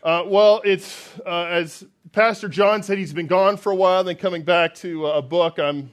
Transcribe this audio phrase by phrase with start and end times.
[0.00, 4.14] Uh, well, it's uh, as Pastor John said, he's been gone for a while, then
[4.14, 5.58] coming back to uh, a book.
[5.58, 5.90] I'm,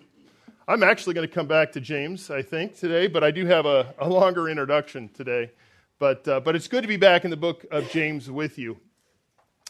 [0.67, 3.65] I'm actually going to come back to James, I think, today, but I do have
[3.65, 5.51] a, a longer introduction today.
[5.97, 8.77] But, uh, but it's good to be back in the book of James with you.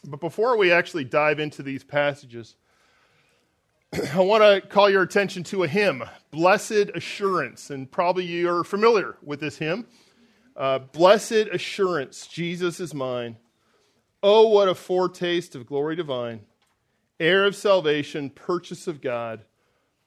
[0.04, 2.57] But before we actually dive into these passages,
[4.13, 7.70] I want to call your attention to a hymn, Blessed Assurance.
[7.70, 9.88] And probably you're familiar with this hymn.
[10.57, 13.38] Uh, Blessed Assurance, Jesus is mine.
[14.28, 16.39] Oh, what a foretaste of glory divine,
[17.20, 19.46] heir of salvation, purchase of God,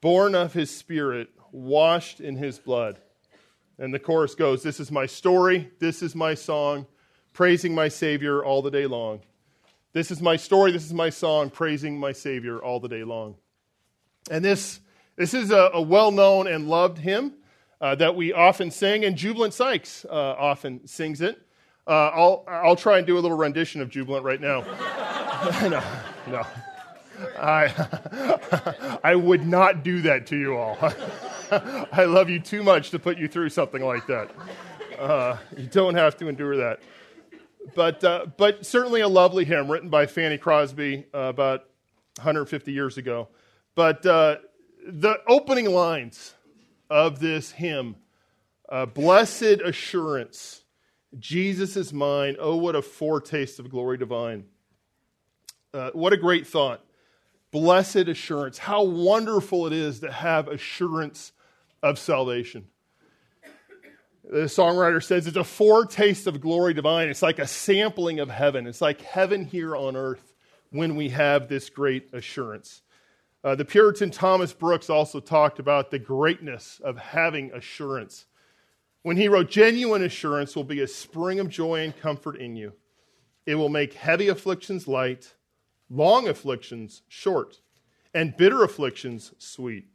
[0.01, 2.99] born of his Spirit, washed in his blood.
[3.79, 6.89] And the chorus goes This is my story, this is my song,
[7.33, 9.21] praising my Savior all the day long.
[9.93, 13.37] This is my story, this is my song, praising my Savior all the day long.
[14.33, 14.81] And this,
[15.15, 17.35] this is a, a well known and loved hymn
[17.81, 21.41] uh, that we often sing, and Jubilant Sykes uh, often sings it.
[21.88, 24.60] Uh, I'll, I'll try and do a little rendition of Jubilant right now.
[25.62, 25.83] no,
[26.28, 26.47] no.
[27.38, 30.77] I, I would not do that to you all.
[31.92, 34.30] I love you too much to put you through something like that.
[34.98, 36.80] Uh, you don't have to endure that.
[37.75, 41.64] But, uh, but certainly a lovely hymn written by Fanny Crosby uh, about
[42.17, 43.28] 150 years ago.
[43.75, 44.36] But uh,
[44.86, 46.34] the opening lines
[46.91, 47.97] of this hymn,
[48.69, 50.62] uh, Blessed Assurance,
[51.19, 52.37] Jesus is mine.
[52.39, 54.45] Oh, what a foretaste of glory divine.
[55.73, 56.84] Uh, what a great thought.
[57.51, 58.59] Blessed assurance.
[58.59, 61.33] How wonderful it is to have assurance
[61.83, 62.67] of salvation.
[64.31, 67.09] The songwriter says it's a foretaste of glory divine.
[67.09, 68.67] It's like a sampling of heaven.
[68.67, 70.34] It's like heaven here on earth
[70.70, 72.83] when we have this great assurance.
[73.42, 78.27] Uh, the Puritan Thomas Brooks also talked about the greatness of having assurance
[79.09, 82.75] when he wrote, Genuine assurance will be a spring of joy and comfort in you.
[83.47, 85.33] It will make heavy afflictions light,
[85.89, 87.62] long afflictions short,
[88.12, 89.86] and bitter afflictions sweet.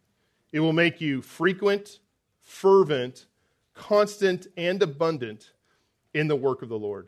[0.52, 2.00] It will make you frequent,
[2.40, 3.28] fervent,
[3.76, 5.52] constant, and abundant
[6.16, 7.08] in the work of the Lord.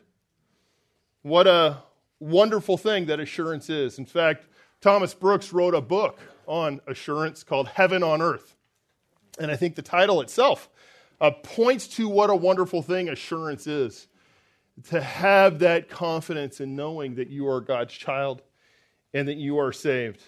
[1.24, 1.80] What a
[2.20, 3.98] wonderful thing that assurance is.
[3.98, 4.46] In fact,
[4.80, 8.56] Thomas Brooks wrote a book on assurance called Heaven on Earth.
[9.40, 10.70] And I think the title itself
[11.22, 14.08] uh, points to what a wonderful thing assurance is
[14.84, 18.42] to have that confidence in knowing that you are God's child
[19.14, 20.22] and that you are saved.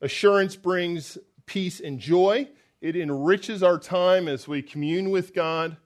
[0.00, 2.48] Assurance brings peace and joy.
[2.80, 5.76] It enriches our time as we commune with God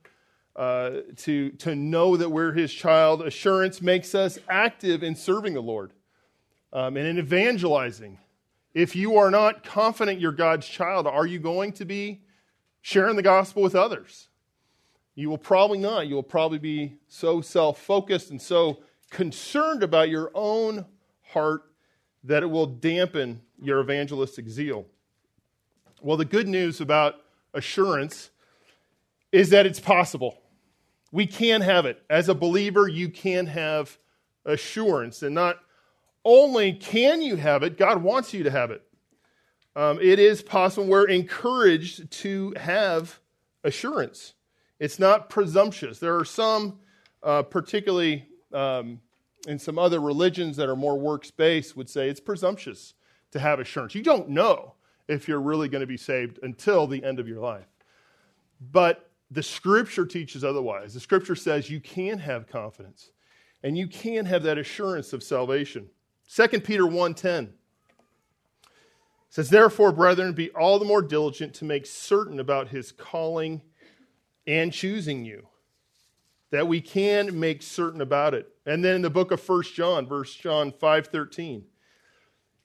[0.55, 3.21] uh, to, to know that we're His child.
[3.21, 5.91] Assurance makes us active in serving the Lord
[6.71, 8.19] um, and in evangelizing.
[8.73, 12.21] If you are not confident you're God's child, are you going to be
[12.85, 14.27] sharing the gospel with others.
[15.15, 16.05] You will probably not.
[16.05, 18.77] You will probably be so self focused and so
[19.09, 20.85] concerned about your own
[21.23, 21.63] heart
[22.25, 24.85] that it will dampen your evangelistic zeal.
[25.99, 27.15] Well, the good news about
[27.55, 28.29] assurance
[29.31, 30.39] is that it's possible.
[31.11, 32.03] We can have it.
[32.07, 33.97] As a believer, you can have
[34.45, 35.23] assurance.
[35.23, 35.57] And not
[36.23, 38.83] only can you have it, God wants you to have it.
[39.75, 40.87] Um, it is possible.
[40.87, 43.19] We're encouraged to have
[43.63, 44.33] assurance.
[44.79, 45.99] It's not presumptuous.
[45.99, 46.79] There are some,
[47.23, 49.01] uh, particularly um,
[49.47, 52.93] in some other religions that are more works based, would say it's presumptuous
[53.31, 53.95] to have assurance.
[53.95, 54.75] You don't know
[55.07, 57.67] if you're really going to be saved until the end of your life.
[58.71, 60.93] But the scripture teaches otherwise.
[60.93, 63.11] The scripture says you can have confidence
[63.63, 65.89] and you can have that assurance of salvation.
[66.29, 67.49] 2 Peter 1:10
[69.35, 73.61] says, Therefore, brethren, be all the more diligent to make certain about his calling
[74.47, 75.45] and choosing you,
[76.51, 78.47] that we can make certain about it.
[78.65, 81.63] And then in the book of First John, verse John 5:13,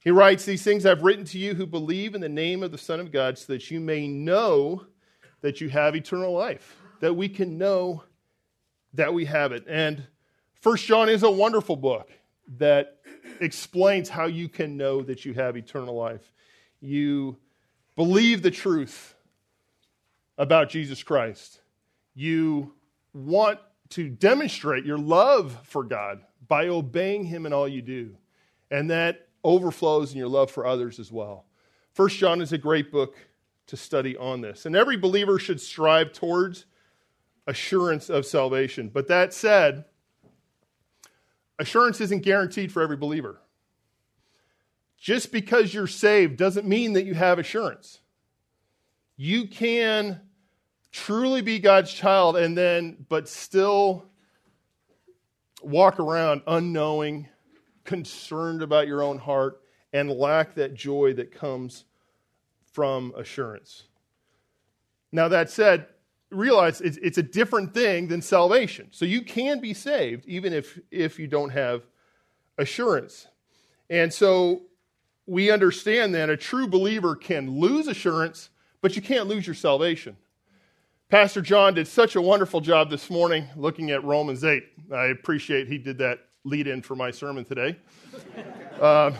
[0.04, 2.78] he writes, These things I've written to you who believe in the name of the
[2.78, 4.86] Son of God, so that you may know
[5.40, 8.04] that you have eternal life, that we can know
[8.94, 9.64] that we have it.
[9.66, 10.06] And
[10.54, 12.12] First John is a wonderful book
[12.58, 13.00] that
[13.40, 16.30] explains how you can know that you have eternal life
[16.80, 17.36] you
[17.96, 19.14] believe the truth
[20.38, 21.60] about Jesus Christ.
[22.14, 22.74] You
[23.12, 23.58] want
[23.90, 28.16] to demonstrate your love for God by obeying Him in all you do.
[28.70, 31.44] And that overflows in your love for others as well.
[31.92, 33.16] First John is a great book
[33.66, 34.66] to study on this.
[34.66, 36.66] And every believer should strive towards
[37.46, 38.90] assurance of salvation.
[38.92, 39.84] But that said,
[41.58, 43.40] assurance isn't guaranteed for every believer.
[45.00, 48.00] Just because you're saved doesn't mean that you have assurance.
[49.16, 50.20] You can
[50.92, 54.04] truly be God's child and then, but still
[55.62, 57.28] walk around unknowing,
[57.84, 59.62] concerned about your own heart,
[59.92, 61.84] and lack that joy that comes
[62.72, 63.84] from assurance.
[65.12, 65.86] Now, that said,
[66.30, 68.88] realize it's, it's a different thing than salvation.
[68.90, 71.82] So you can be saved even if, if you don't have
[72.58, 73.26] assurance.
[73.88, 74.62] And so
[75.30, 78.50] we understand that a true believer can lose assurance,
[78.82, 80.16] but you can't lose your salvation.
[81.08, 84.64] Pastor John did such a wonderful job this morning looking at Romans 8.
[84.92, 87.76] I appreciate he did that lead in for my sermon today.
[88.80, 89.14] Um,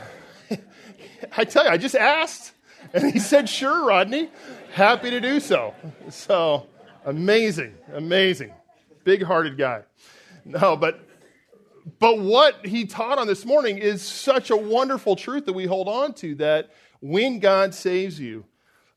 [1.36, 2.52] I tell you, I just asked,
[2.94, 4.30] and he said, Sure, Rodney.
[4.72, 5.74] Happy to do so.
[6.08, 6.66] So
[7.04, 8.54] amazing, amazing.
[9.04, 9.82] Big hearted guy.
[10.46, 11.06] No, but
[11.99, 15.88] but what he taught on this morning is such a wonderful truth that we hold
[15.88, 18.44] on to that when God saves you,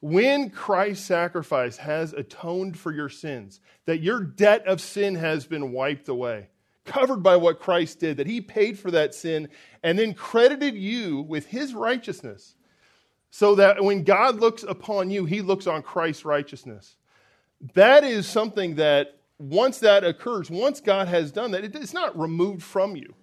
[0.02, 5.72] when Christ's sacrifice has atoned for your sins, that your debt of sin has been
[5.72, 6.50] wiped away,
[6.84, 9.48] covered by what Christ did, that he paid for that sin
[9.82, 12.56] and then credited you with his righteousness.
[13.30, 16.98] So that when God looks upon you, he looks on Christ's righteousness.
[17.74, 22.64] That is something that once that occurs, once God has done that, it's not removed
[22.64, 23.14] from you.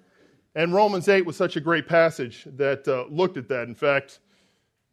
[0.54, 3.68] And Romans 8 was such a great passage that uh, looked at that.
[3.68, 4.18] In fact,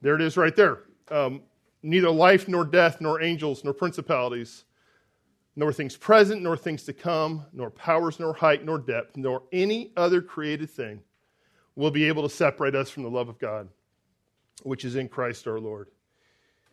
[0.02, 0.84] there it is right there.
[1.12, 1.42] Um,
[1.84, 4.64] neither life nor death, nor angels, nor principalities,
[5.58, 9.92] nor things present, nor things to come, nor powers, nor height, nor depth, nor any
[9.98, 11.02] other created thing
[11.76, 13.68] will be able to separate us from the love of God,
[14.64, 15.90] which is in Christ our Lord.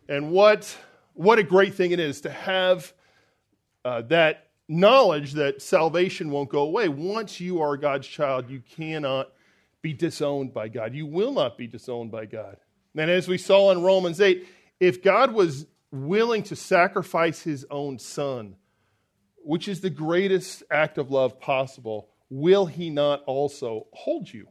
[0.07, 0.77] And what,
[1.13, 2.93] what a great thing it is to have
[3.83, 6.87] uh, that knowledge that salvation won't go away.
[6.87, 9.31] Once you are God's child, you cannot
[9.81, 10.95] be disowned by God.
[10.95, 12.57] You will not be disowned by God.
[12.97, 14.47] And as we saw in Romans 8,
[14.79, 18.55] if God was willing to sacrifice his own son,
[19.37, 24.47] which is the greatest act of love possible, will he not also hold you?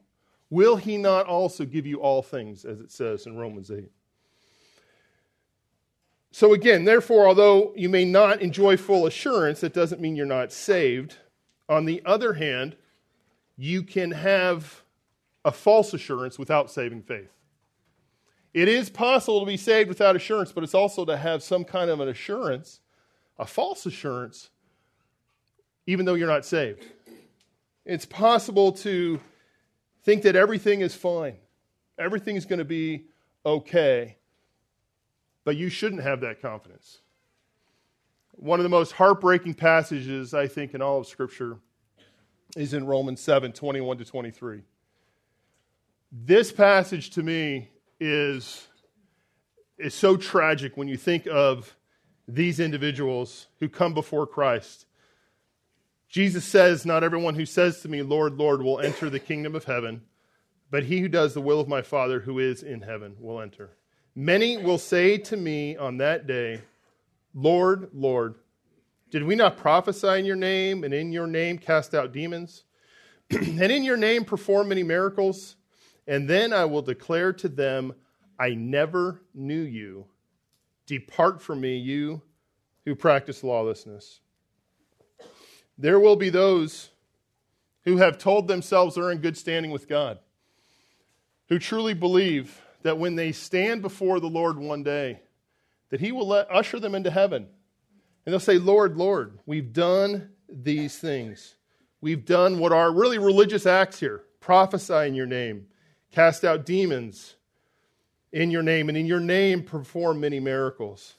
[0.50, 3.90] Will he not also give you all things, as it says in Romans 8?
[6.34, 10.50] So, again, therefore, although you may not enjoy full assurance, that doesn't mean you're not
[10.50, 11.18] saved.
[11.68, 12.74] On the other hand,
[13.56, 14.82] you can have
[15.44, 17.30] a false assurance without saving faith.
[18.52, 21.88] It is possible to be saved without assurance, but it's also to have some kind
[21.88, 22.80] of an assurance,
[23.38, 24.50] a false assurance,
[25.86, 26.84] even though you're not saved.
[27.84, 29.20] It's possible to
[30.02, 31.36] think that everything is fine,
[31.96, 33.04] everything's going to be
[33.46, 34.16] okay
[35.44, 36.98] but you shouldn't have that confidence.
[38.32, 41.58] One of the most heartbreaking passages, I think, in all of Scripture
[42.56, 44.62] is in Romans 7 21 to 23.
[46.10, 47.68] This passage to me
[48.00, 48.66] is,
[49.78, 51.76] is so tragic when you think of
[52.26, 54.86] these individuals who come before Christ.
[56.08, 59.64] Jesus says, Not everyone who says to me, Lord, Lord, will enter the kingdom of
[59.64, 60.02] heaven,
[60.70, 63.70] but he who does the will of my Father who is in heaven will enter.
[64.16, 66.60] Many will say to me on that day,
[67.34, 68.36] Lord, Lord,
[69.10, 72.64] did we not prophesy in your name and in your name cast out demons?
[73.30, 75.56] and in your name perform many miracles?
[76.06, 77.94] And then I will declare to them,
[78.38, 80.06] I never knew you.
[80.86, 82.22] Depart from me, you
[82.84, 84.20] who practice lawlessness.
[85.76, 86.90] There will be those
[87.84, 90.18] who have told themselves they're in good standing with God,
[91.48, 95.20] who truly believe that when they stand before the Lord one day,
[95.90, 97.48] that He will let, usher them into heaven.
[98.24, 101.56] And they'll say, Lord, Lord, we've done these things.
[102.00, 105.66] We've done what are really religious acts here prophesy in your name,
[106.12, 107.34] cast out demons
[108.30, 111.14] in your name, and in your name perform many miracles.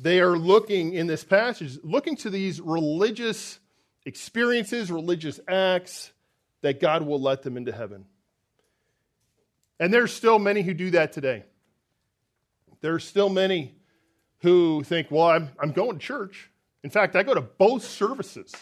[0.00, 3.58] They are looking in this passage, looking to these religious
[4.06, 6.10] experiences, religious acts,
[6.62, 8.06] that God will let them into heaven.
[9.80, 11.44] And there's still many who do that today.
[12.80, 13.74] There's still many
[14.40, 16.50] who think, well, I'm, I'm going to church.
[16.84, 18.52] In fact, I go to both services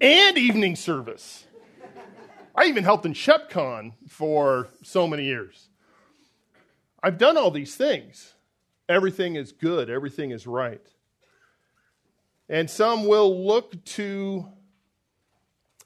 [0.00, 1.46] and evening service.
[2.54, 5.68] I even helped in ShepCon for so many years.
[7.02, 8.34] I've done all these things.
[8.88, 10.84] Everything is good, everything is right.
[12.48, 14.46] And some will look to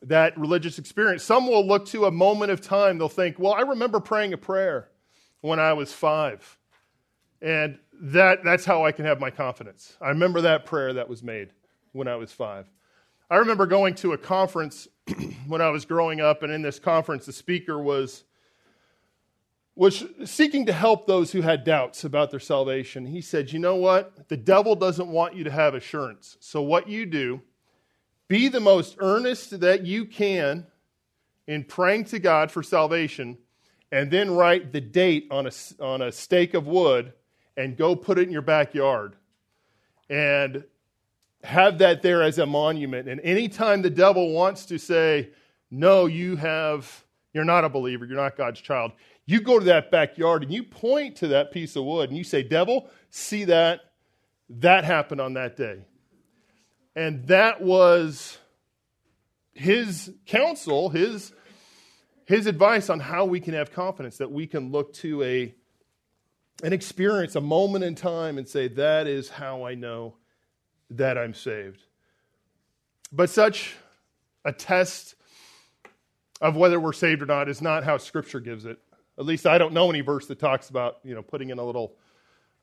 [0.02, 1.22] that religious experience.
[1.22, 2.98] Some will look to a moment of time.
[2.98, 4.88] They'll think, well, I remember praying a prayer
[5.40, 6.58] when I was five.
[7.40, 9.96] And that, that's how I can have my confidence.
[10.00, 11.50] I remember that prayer that was made
[11.92, 12.66] when I was five.
[13.30, 14.88] I remember going to a conference
[15.46, 18.24] when I was growing up, and in this conference, the speaker was,
[19.74, 23.06] was seeking to help those who had doubts about their salvation.
[23.06, 24.28] He said, You know what?
[24.28, 26.36] The devil doesn't want you to have assurance.
[26.40, 27.42] So, what you do
[28.32, 30.66] be the most earnest that you can
[31.46, 33.36] in praying to God for salvation
[33.90, 37.12] and then write the date on a, on a stake of wood
[37.58, 39.16] and go put it in your backyard
[40.08, 40.64] and
[41.44, 43.06] have that there as a monument.
[43.06, 45.28] And anytime the devil wants to say,
[45.70, 48.92] no, you have, you're not a believer, you're not God's child,
[49.26, 52.24] you go to that backyard and you point to that piece of wood and you
[52.24, 53.80] say, devil, see that?
[54.48, 55.84] That happened on that day.
[56.94, 58.38] And that was
[59.54, 61.32] his counsel, his,
[62.26, 65.54] his advice on how we can have confidence that we can look to a,
[66.62, 70.16] an experience, a moment in time, and say, That is how I know
[70.90, 71.82] that I'm saved.
[73.10, 73.74] But such
[74.44, 75.14] a test
[76.40, 78.78] of whether we're saved or not is not how Scripture gives it.
[79.18, 81.64] At least I don't know any verse that talks about you know putting in a
[81.64, 81.94] little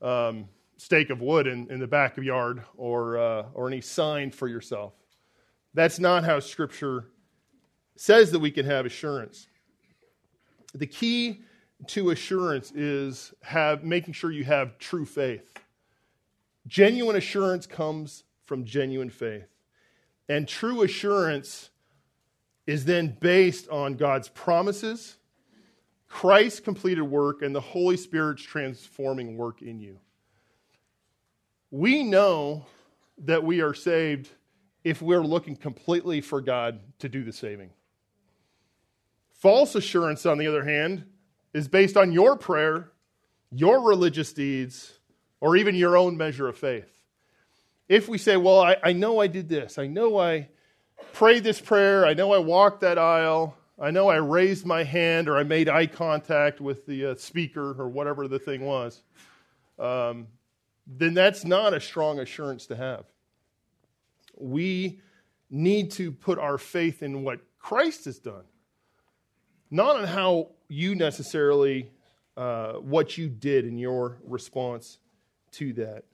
[0.02, 4.32] um, stake of wood in, in the back of yard or uh, or any sign
[4.32, 4.94] for yourself.
[5.74, 7.06] That's not how Scripture
[7.96, 9.48] says that we can have assurance.
[10.74, 11.42] The key
[11.88, 15.54] to assurance is have making sure you have true faith.
[16.66, 19.48] Genuine assurance comes from genuine faith.
[20.30, 21.72] And true assurance
[22.68, 25.18] is then based on God's promises,
[26.08, 30.00] Christ's completed work, and the Holy Spirit's transforming work in you.
[31.72, 32.66] We know
[33.26, 34.30] that we are saved
[34.84, 37.70] if we're looking completely for God to do the saving.
[39.34, 41.06] False assurance, on the other hand,
[41.54, 42.92] is based on your prayer,
[43.52, 45.00] your religious deeds,
[45.42, 47.04] or even your own measure of faith.
[47.88, 50.50] If we say, Well, I, I know I did this, I know I
[51.14, 55.30] prayed this prayer, I know I walked that aisle, I know I raised my hand
[55.30, 59.02] or I made eye contact with the uh, speaker or whatever the thing was,
[59.80, 60.28] um,
[60.98, 63.06] then that's not a strong assurance to have.
[64.36, 65.02] We
[65.50, 68.46] need to put our faith in what Christ has done,
[69.70, 71.92] not on how you necessarily,
[72.36, 74.98] uh, what you did in your response
[75.54, 76.06] to that.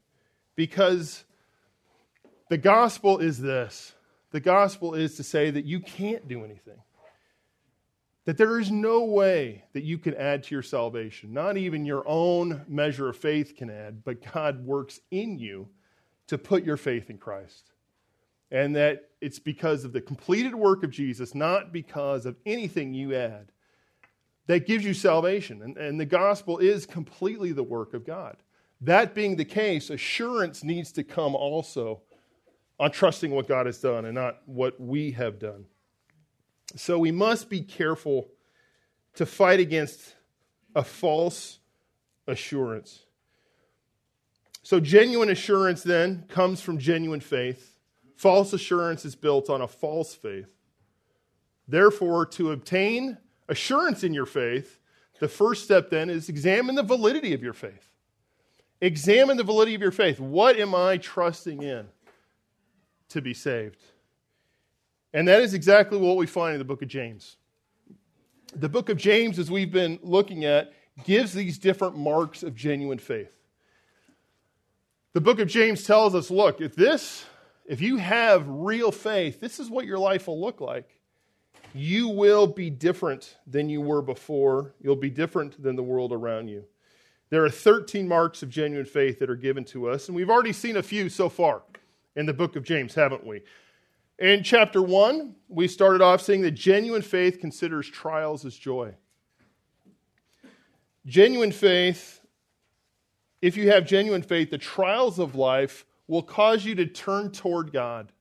[0.56, 1.24] Because
[2.50, 3.94] the gospel is this
[4.32, 6.80] the gospel is to say that you can't do anything.
[8.26, 11.32] That there is no way that you can add to your salvation.
[11.32, 15.70] Not even your own measure of faith can add, but God works in you
[16.28, 17.72] to put your faith in Christ.
[18.52, 23.16] And that it's because of the completed work of Jesus, not because of anything you
[23.16, 23.52] add,
[24.48, 25.62] that gives you salvation.
[25.62, 28.38] And, and the gospel is completely the work of God.
[28.82, 32.02] That being the case, assurance needs to come also
[32.80, 35.66] on trusting what God has done and not what we have done.
[36.76, 38.28] So we must be careful
[39.16, 40.16] to fight against
[40.76, 41.60] a false
[42.28, 43.06] assurance.
[44.62, 47.78] So, genuine assurance then comes from genuine faith.
[48.16, 50.50] False assurance is built on a false faith.
[51.68, 53.18] Therefore, to obtain
[53.48, 54.80] assurance in your faith,
[55.20, 57.92] the first step then is examine the validity of your faith.
[58.82, 60.20] Examine the validity of your faith.
[60.20, 61.88] What am I trusting in
[63.10, 63.82] to be saved?
[65.16, 67.38] And that is exactly what we find in the book of James.
[68.54, 70.74] The book of James, as we've been looking at,
[71.06, 73.32] gives these different marks of genuine faith.
[75.14, 77.24] The book of James tells us look, if this,
[77.66, 80.90] if you have real faith, this is what your life will look like.
[81.74, 84.74] You will be different than you were before.
[84.82, 86.66] You'll be different than the world around you.
[87.30, 90.52] There are 13 marks of genuine faith that are given to us, and we've already
[90.52, 91.62] seen a few so far
[92.18, 93.44] in the book of James, haven't we?
[94.18, 98.94] In chapter 1, we started off saying that genuine faith considers trials as joy.
[101.06, 102.22] Genuine faith,
[103.42, 107.74] if you have genuine faith, the trials of life will cause you to turn toward
[107.74, 108.12] God,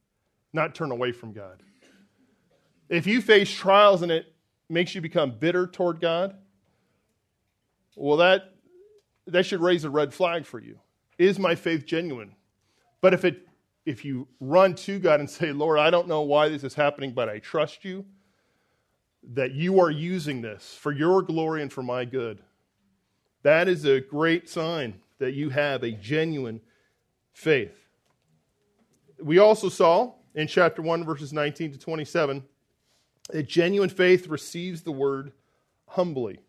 [0.52, 1.62] not turn away from God.
[2.88, 4.34] If you face trials and it
[4.68, 6.36] makes you become bitter toward God,
[7.96, 8.52] well, that
[9.26, 10.78] that should raise a red flag for you.
[11.18, 12.34] Is my faith genuine?
[13.00, 13.46] But if it
[13.86, 17.12] if you run to God and say, Lord, I don't know why this is happening,
[17.12, 18.04] but I trust you,
[19.32, 22.40] that you are using this for your glory and for my good,
[23.42, 26.60] that is a great sign that you have a genuine
[27.32, 27.76] faith.
[29.22, 32.42] We also saw in chapter 1, verses 19 to 27,
[33.30, 35.32] that genuine faith receives the word
[35.86, 36.40] humbly.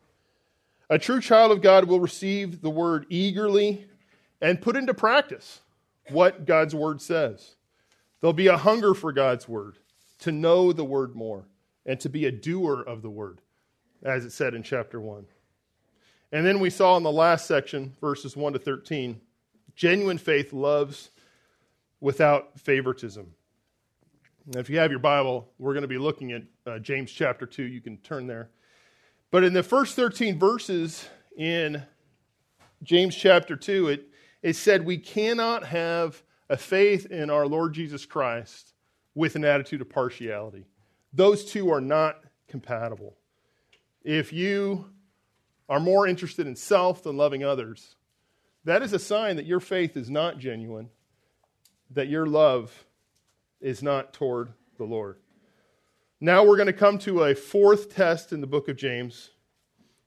[0.89, 3.87] A true child of God will receive the word eagerly
[4.41, 5.61] and put into practice
[6.09, 7.55] what God's word says.
[8.21, 9.77] There'll be a hunger for God's word,
[10.19, 11.47] to know the word more,
[11.85, 13.41] and to be a doer of the word,
[14.03, 15.25] as it said in chapter 1.
[16.31, 19.21] And then we saw in the last section, verses 1 to 13,
[19.75, 21.11] genuine faith loves
[21.99, 23.33] without favoritism.
[24.47, 27.45] Now, if you have your Bible, we're going to be looking at uh, James chapter
[27.45, 27.63] 2.
[27.63, 28.49] You can turn there.
[29.31, 31.83] But in the first 13 verses in
[32.83, 34.09] James chapter 2, it,
[34.45, 36.21] it said we cannot have
[36.51, 38.75] a faith in our Lord Jesus Christ
[39.15, 40.67] with an attitude of partiality.
[41.11, 43.17] Those two are not compatible.
[44.03, 44.85] If you
[45.67, 47.95] are more interested in self than loving others,
[48.65, 50.91] that is a sign that your faith is not genuine,
[51.89, 52.85] that your love
[53.59, 55.17] is not toward the Lord.
[56.21, 59.31] Now we're going to come to a fourth test in the book of James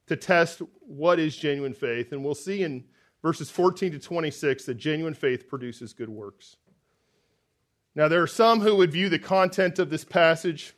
[0.07, 2.13] to test what is genuine faith.
[2.13, 2.85] And we'll see in
[3.23, 6.57] verses 14 to 26 that genuine faith produces good works.
[7.95, 10.75] Now, there are some who would view the content of this passage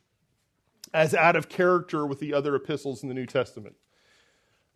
[0.95, 3.77] as out of character with the other epistles in the New Testament.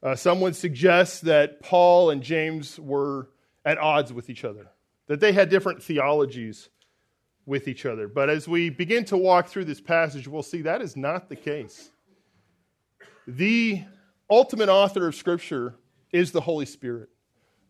[0.02, 3.30] Uh, some would suggest that Paul and James were
[3.64, 4.68] at odds with each other,
[5.06, 6.68] that they had different theologies
[7.46, 8.08] with each other.
[8.08, 11.36] But as we begin to walk through this passage, we'll see that is not the
[11.36, 11.90] case.
[13.26, 13.82] The
[14.28, 15.76] ultimate author of Scripture
[16.12, 17.08] is the Holy Spirit.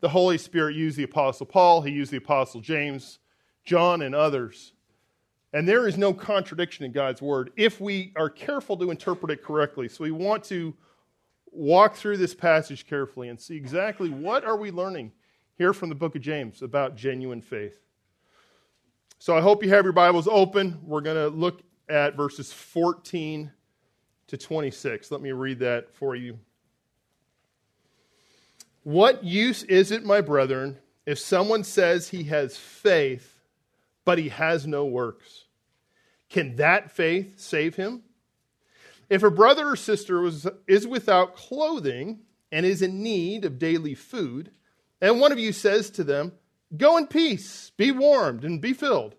[0.01, 3.19] The Holy Spirit used the Apostle Paul, he used the Apostle James,
[3.65, 4.73] John, and others.
[5.53, 9.43] And there is no contradiction in God's Word if we are careful to interpret it
[9.43, 9.89] correctly.
[9.89, 10.75] So we want to
[11.53, 15.13] walk through this passage carefully and see exactly what are we learning
[15.57, 17.81] here from the book of James about genuine faith.
[19.19, 20.79] So I hope you have your Bibles open.
[20.83, 23.51] We're going to look at verses 14
[24.27, 25.11] to 26.
[25.11, 26.39] Let me read that for you.
[28.85, 33.41] What use is it, my brethren, if someone says he has faith,
[34.05, 35.45] but he has no works?
[36.29, 38.03] Can that faith save him?
[39.09, 42.21] If a brother or sister was, is without clothing
[42.53, 44.51] and is in need of daily food,
[45.01, 46.33] and one of you says to them,
[46.77, 49.15] Go in peace, be warmed, and be filled,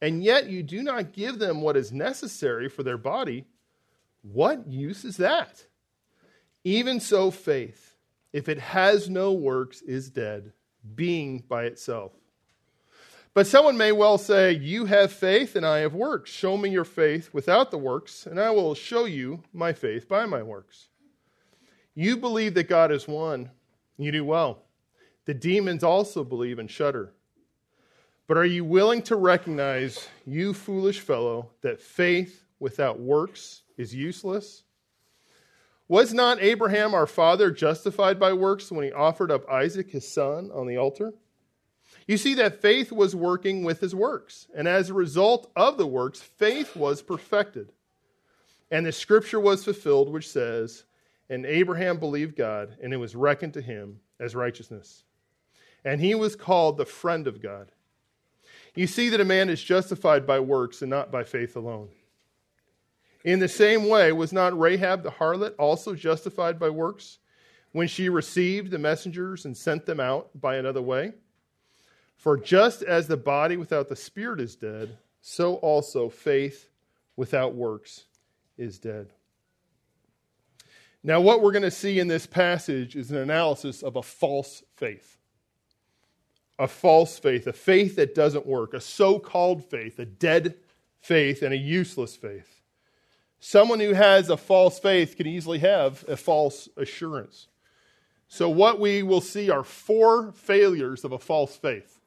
[0.00, 3.44] and yet you do not give them what is necessary for their body,
[4.22, 5.66] what use is that?
[6.64, 7.87] Even so, faith,
[8.32, 10.52] if it has no works, is dead,
[10.94, 12.12] being by itself.
[13.34, 16.30] But someone may well say, You have faith, and I have works.
[16.30, 20.26] Show me your faith without the works, and I will show you my faith by
[20.26, 20.88] my works.
[21.94, 23.50] You believe that God is one.
[23.96, 24.64] You do well.
[25.24, 27.12] The demons also believe and shudder.
[28.26, 34.64] But are you willing to recognize, you foolish fellow, that faith without works is useless?
[35.88, 40.50] Was not Abraham our father justified by works when he offered up Isaac his son
[40.52, 41.14] on the altar?
[42.06, 45.86] You see that faith was working with his works, and as a result of the
[45.86, 47.72] works, faith was perfected.
[48.70, 50.84] And the scripture was fulfilled, which says,
[51.30, 55.04] And Abraham believed God, and it was reckoned to him as righteousness.
[55.84, 57.72] And he was called the friend of God.
[58.74, 61.88] You see that a man is justified by works and not by faith alone.
[63.24, 67.18] In the same way, was not Rahab the harlot also justified by works
[67.72, 71.12] when she received the messengers and sent them out by another way?
[72.16, 76.68] For just as the body without the spirit is dead, so also faith
[77.16, 78.04] without works
[78.56, 79.12] is dead.
[81.02, 84.62] Now, what we're going to see in this passage is an analysis of a false
[84.76, 85.16] faith.
[86.58, 90.56] A false faith, a faith that doesn't work, a so called faith, a dead
[91.00, 92.57] faith, and a useless faith.
[93.40, 97.46] Someone who has a false faith can easily have a false assurance.
[98.28, 101.98] So, what we will see are four failures of a false faith.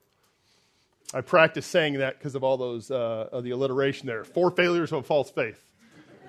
[1.13, 4.23] I practice saying that because of all those, uh, of the alliteration there.
[4.23, 5.59] Four failures of a false faith.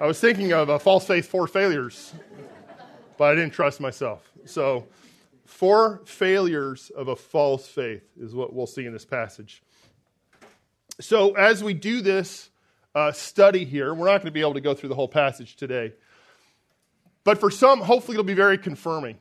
[0.00, 2.12] I was thinking of a false faith, four failures,
[3.18, 4.28] but I didn't trust myself.
[4.46, 4.86] So,
[5.44, 9.62] four failures of a false faith is what we'll see in this passage.
[11.00, 12.50] So, as we do this,
[12.94, 13.94] uh, study here.
[13.94, 15.92] We're not going to be able to go through the whole passage today.
[17.24, 19.18] But for some, hopefully, it'll be very confirming.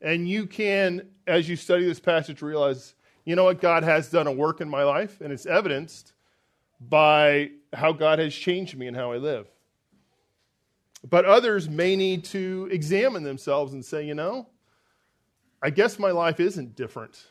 [0.00, 4.26] And you can, as you study this passage, realize, you know what, God has done
[4.26, 6.12] a work in my life, and it's evidenced
[6.80, 9.46] by how God has changed me and how I live.
[11.08, 14.48] But others may need to examine themselves and say, you know,
[15.62, 17.26] I guess my life isn't different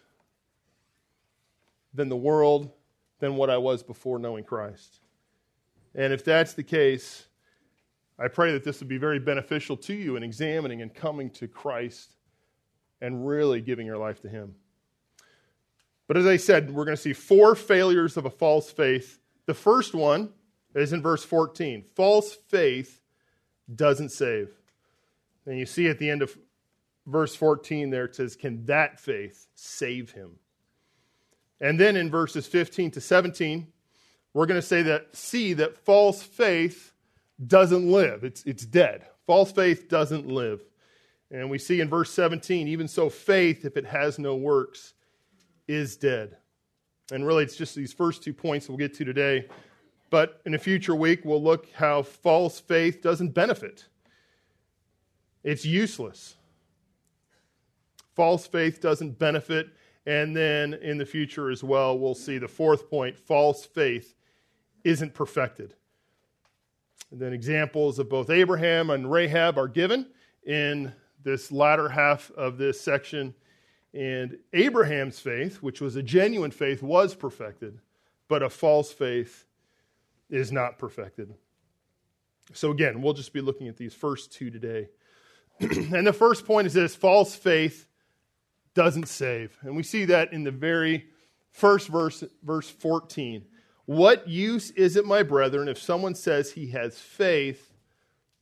[1.94, 2.72] than the world,
[3.20, 5.00] than what I was before knowing Christ.
[5.98, 7.26] And if that's the case,
[8.20, 11.48] I pray that this would be very beneficial to you in examining and coming to
[11.48, 12.16] Christ
[13.02, 14.56] and really giving your life to Him.
[16.08, 19.20] But as I said, we're going to see four failures of a false faith.
[19.46, 20.32] The first one
[20.74, 23.02] is in verse 14 false faith
[23.76, 24.50] doesn't save.
[25.46, 26.38] And you see at the end of
[27.06, 30.38] verse 14 there, it says, Can that faith save him?
[31.60, 33.68] And then in verses 15 to 17,
[34.34, 36.94] we're going to say that see that false faith
[37.46, 38.24] doesn't live.
[38.24, 39.06] It's, it's dead.
[39.26, 40.62] False faith doesn't live.
[41.30, 44.94] And we see in verse 17, even so, faith, if it has no works,
[45.68, 46.38] is dead.
[47.12, 49.48] And really, it's just these first two points we'll get to today.
[50.10, 53.86] But in a future week, we'll look how false faith doesn't benefit.
[55.44, 56.36] It's useless.
[58.16, 59.68] False faith doesn't benefit.
[60.06, 64.16] And then in the future as well, we'll see the fourth point false faith
[64.84, 65.74] isn't perfected.
[67.12, 70.08] And then examples of both Abraham and Rahab are given
[70.46, 73.34] in this latter half of this section.
[73.94, 77.80] And Abraham's faith, which was a genuine faith, was perfected,
[78.28, 79.46] but a false faith
[80.30, 81.34] is not perfected.
[82.54, 84.90] So, again, we'll just be looking at these first two today.
[85.60, 87.88] and the first point is this false faith
[88.74, 89.58] doesn't save.
[89.62, 91.08] And we see that in the very
[91.50, 93.44] first verse, verse 14.
[93.88, 97.72] What use is it, my brethren, if someone says he has faith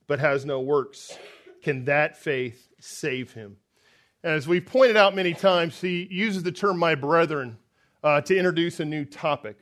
[0.08, 1.16] but has no works?
[1.62, 3.58] Can that faith save him?
[4.24, 7.58] And as we've pointed out many times, he uses the term my brethren
[8.04, 9.60] uh, to introduce a new topic.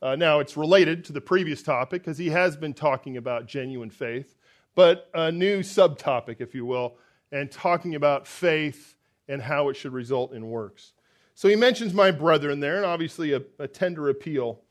[0.00, 3.90] Uh, now, it's related to the previous topic because he has been talking about genuine
[3.90, 4.34] faith,
[4.74, 6.96] but a new subtopic, if you will,
[7.32, 8.96] and talking about faith
[9.28, 10.94] and how it should result in works.
[11.34, 14.62] So he mentions my brethren there, and obviously a, a tender appeal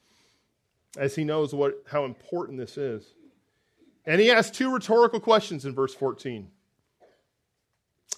[0.98, 3.06] as he knows what, how important this is.
[4.06, 6.50] And he asks two rhetorical questions in verse 14.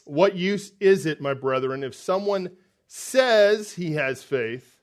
[0.06, 2.52] What use is it, my brethren, if someone
[2.88, 4.78] says he has faith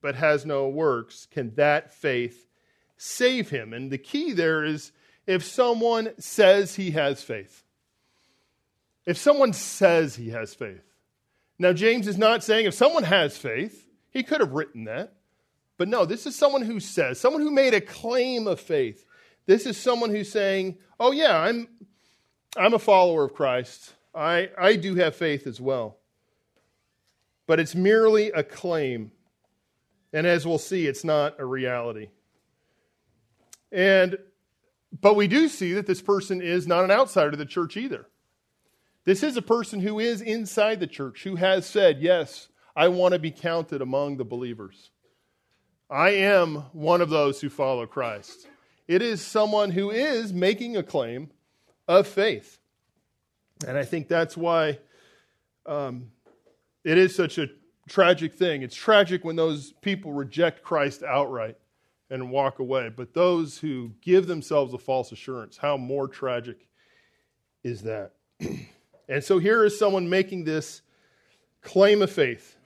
[0.00, 2.46] but has no works, can that faith
[2.96, 3.72] save him?
[3.72, 4.92] And the key there is
[5.26, 7.64] if someone says he has faith.
[9.06, 10.84] If someone says he has faith.
[11.58, 15.12] Now, James is not saying if someone has faith, he could have written that.
[15.82, 19.04] But no, this is someone who says, someone who made a claim of faith.
[19.46, 21.66] This is someone who's saying, oh, yeah, I'm,
[22.56, 23.92] I'm a follower of Christ.
[24.14, 25.98] I, I do have faith as well.
[27.48, 29.10] But it's merely a claim.
[30.12, 32.10] And as we'll see, it's not a reality.
[33.72, 34.18] And
[35.00, 38.06] but we do see that this person is not an outsider to the church either.
[39.02, 43.14] This is a person who is inside the church, who has said, Yes, I want
[43.14, 44.91] to be counted among the believers.
[45.92, 48.48] I am one of those who follow Christ.
[48.88, 51.30] It is someone who is making a claim
[51.86, 52.58] of faith.
[53.68, 54.78] And I think that's why
[55.66, 56.10] um,
[56.82, 57.48] it is such a
[57.90, 58.62] tragic thing.
[58.62, 61.58] It's tragic when those people reject Christ outright
[62.08, 62.88] and walk away.
[62.88, 66.66] But those who give themselves a false assurance, how more tragic
[67.62, 68.12] is that?
[69.10, 70.80] and so here is someone making this
[71.60, 72.56] claim of faith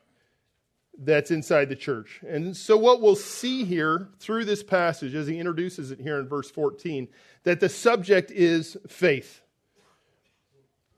[0.99, 2.21] that's inside the church.
[2.27, 6.29] And so, what we'll see here through this passage as he introduces it here in
[6.29, 7.09] verse 14,
[7.45, 9.43] that the subject is faith.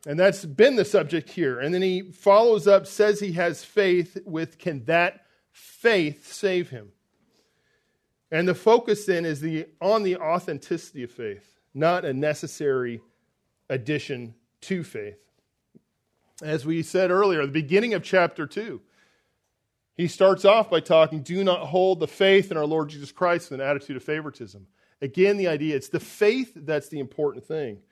[0.06, 1.58] And that's been the subject here.
[1.58, 6.92] And then he follows up, says he has faith with, can that faith save him?
[8.30, 13.00] And the focus then is the, on the authenticity of faith, not a necessary
[13.68, 15.18] addition to faith.
[16.42, 18.80] As we said earlier, the beginning of chapter 2,
[19.98, 23.52] he starts off by talking, do not hold the faith in our Lord Jesus Christ
[23.52, 24.66] in an attitude of favoritism.
[25.02, 27.82] Again, the idea, it's the faith that's the important thing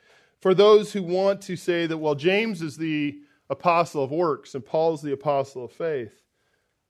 [0.41, 4.65] for those who want to say that, well, James is the apostle of works and
[4.65, 6.23] Paul's the apostle of faith,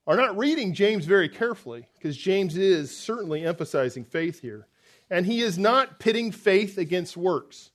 [0.07, 4.67] are not reading James very carefully because James is certainly emphasizing faith here.
[5.11, 7.71] And he is not pitting faith against works.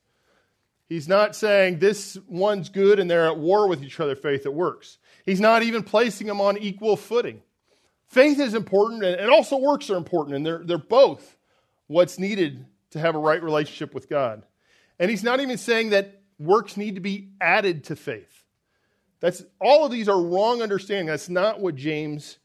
[0.87, 4.51] He's not saying this one's good and they're at war with each other, faith that
[4.51, 4.97] works.
[5.25, 7.41] He's not even placing them on equal footing.
[8.07, 11.37] Faith is important and also works are important, and they're, they're both
[11.87, 14.43] what's needed to have a right relationship with God.
[14.99, 18.45] And he's not even saying that works need to be added to faith.
[19.19, 21.05] That's all of these are wrong understanding.
[21.05, 22.37] That's not what James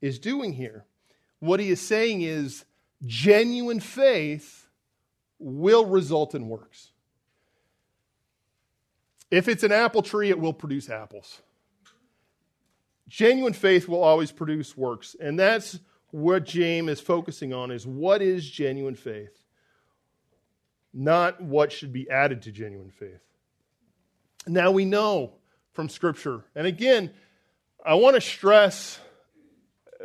[0.00, 0.84] is doing here.
[1.38, 2.64] What he is saying is
[3.04, 4.66] genuine faith
[5.38, 6.90] will result in works.
[9.30, 11.42] If it's an apple tree, it will produce apples.
[13.08, 15.78] Genuine faith will always produce works, and that's
[16.10, 19.44] what James is focusing on is what is genuine faith?
[20.94, 23.20] not what should be added to genuine faith.
[24.46, 25.32] Now we know
[25.72, 27.10] from Scripture, and again,
[27.84, 29.00] I want to stress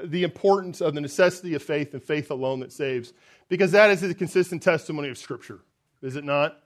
[0.04, 3.14] the importance of the necessity of faith and faith alone that saves,
[3.50, 5.60] because that is the consistent testimony of Scripture,
[6.02, 6.60] is it not?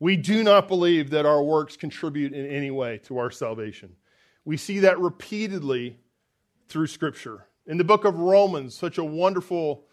[0.00, 3.94] We do not believe that our works contribute in any way to our salvation.
[4.50, 5.96] We see that repeatedly
[6.66, 7.46] through Scripture.
[7.68, 9.84] In the book of Romans, such a wonderful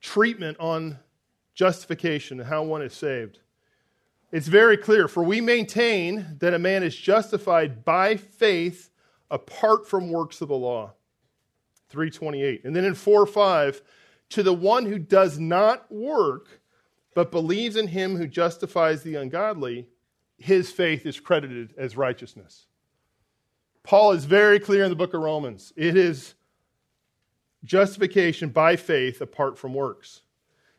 [0.00, 1.00] treatment on
[1.52, 3.40] justification and how one is saved.
[4.30, 5.08] It's very clear.
[5.08, 8.90] For we maintain that a man is justified by faith
[9.32, 10.92] apart from works of the law.
[11.88, 12.64] 328.
[12.64, 13.82] And then in 4 5,
[14.28, 16.60] to the one who does not work,
[17.16, 19.88] but believes in him who justifies the ungodly,
[20.36, 22.66] his faith is credited as righteousness.
[23.82, 25.72] Paul is very clear in the book of Romans.
[25.76, 26.34] It is
[27.64, 30.22] justification by faith apart from works.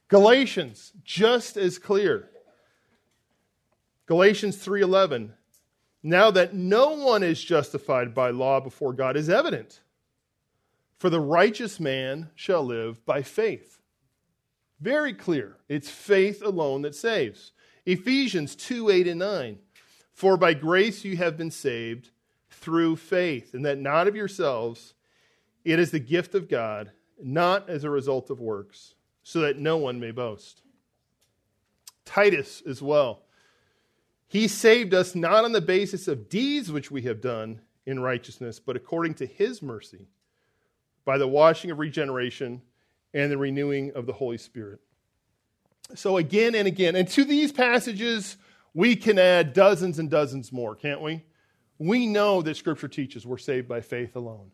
[0.07, 2.29] Galatians, just as clear.
[4.05, 5.33] Galatians 3:11
[6.01, 9.81] Now that no one is justified by law before God is evident
[10.99, 13.79] for the righteous man shall live by faith.
[14.81, 15.55] Very clear.
[15.67, 17.53] It's faith alone that saves.
[17.85, 19.57] Ephesians 2 8 and 9.
[20.13, 22.11] For by grace you have been saved
[22.59, 24.93] through faith, and that not of yourselves,
[25.63, 26.91] it is the gift of God,
[27.21, 30.61] not as a result of works, so that no one may boast.
[32.05, 33.23] Titus as well.
[34.27, 38.59] He saved us not on the basis of deeds which we have done in righteousness,
[38.59, 40.07] but according to his mercy,
[41.05, 42.61] by the washing of regeneration
[43.13, 44.79] and the renewing of the Holy Spirit.
[45.95, 48.37] So, again and again, and to these passages,
[48.75, 51.23] we can add dozens and dozens more, can't we?
[51.79, 54.51] We know that Scripture teaches we're saved by faith alone.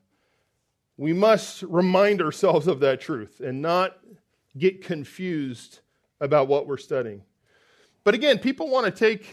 [0.96, 3.98] We must remind ourselves of that truth and not
[4.58, 5.80] get confused
[6.22, 7.24] about what we're studying.
[8.06, 9.28] But again, people want to take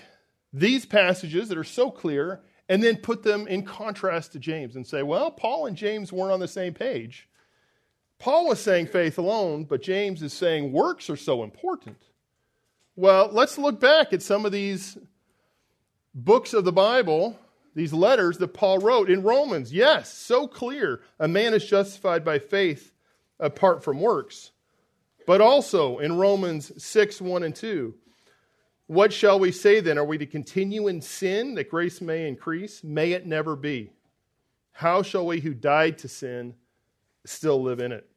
[0.53, 4.87] these passages that are so clear and then put them in contrast to James and
[4.87, 7.29] say, well, Paul and James weren't on the same page.
[8.19, 11.99] Paul was saying faith alone, but James is saying works are so important.
[12.97, 14.97] Well, let's look back at some of these
[16.15, 17.39] books of the Bible,
[17.75, 19.73] these letters that Paul wrote in Romans.
[19.73, 21.01] Yes, so clear.
[21.19, 22.93] A man is justified by faith
[23.41, 24.51] apart from works.
[25.27, 27.95] But also in Romans 6 1 and 2,
[28.87, 29.99] what shall we say then?
[29.99, 32.85] Are we to continue in sin that grace may increase?
[32.85, 33.93] May it never be.
[34.73, 36.55] How shall we who died to sin
[37.25, 38.09] still live in it?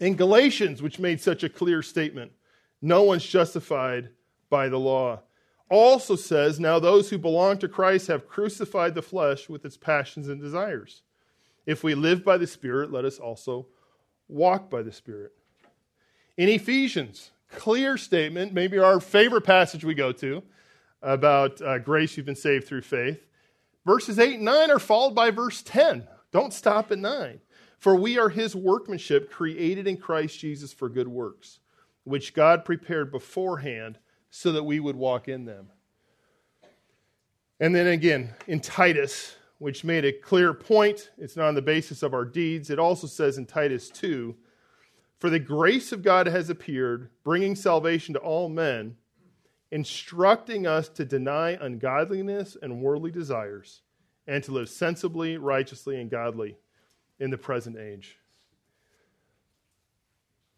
[0.00, 2.32] In Galatians, which made such a clear statement,
[2.80, 4.10] no one's justified
[4.48, 5.20] by the law,
[5.68, 10.28] also says, Now those who belong to Christ have crucified the flesh with its passions
[10.28, 11.02] and desires.
[11.66, 13.66] If we live by the Spirit, let us also
[14.28, 15.32] walk by the Spirit.
[16.36, 20.42] In Ephesians, clear statement, maybe our favorite passage we go to
[21.02, 23.20] about uh, grace, you've been saved through faith.
[23.84, 26.06] Verses 8 and 9 are followed by verse 10.
[26.32, 27.40] Don't stop at 9.
[27.78, 31.60] For we are his workmanship, created in Christ Jesus for good works,
[32.04, 33.98] which God prepared beforehand
[34.30, 35.70] so that we would walk in them.
[37.60, 42.02] And then again, in Titus, which made a clear point, it's not on the basis
[42.02, 42.70] of our deeds.
[42.70, 44.36] It also says in Titus 2
[45.18, 48.96] for the grace of God has appeared, bringing salvation to all men,
[49.72, 53.82] instructing us to deny ungodliness and worldly desires,
[54.28, 56.56] and to live sensibly, righteously, and godly
[57.18, 58.18] in the present age.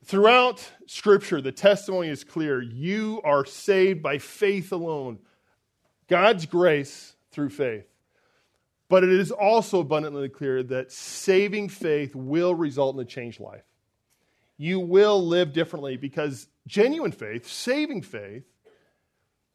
[0.05, 2.61] Throughout Scripture, the testimony is clear.
[2.61, 5.19] You are saved by faith alone,
[6.09, 7.87] God's grace through faith.
[8.89, 13.63] But it is also abundantly clear that saving faith will result in a changed life
[14.61, 18.45] you will live differently because genuine faith, saving faith,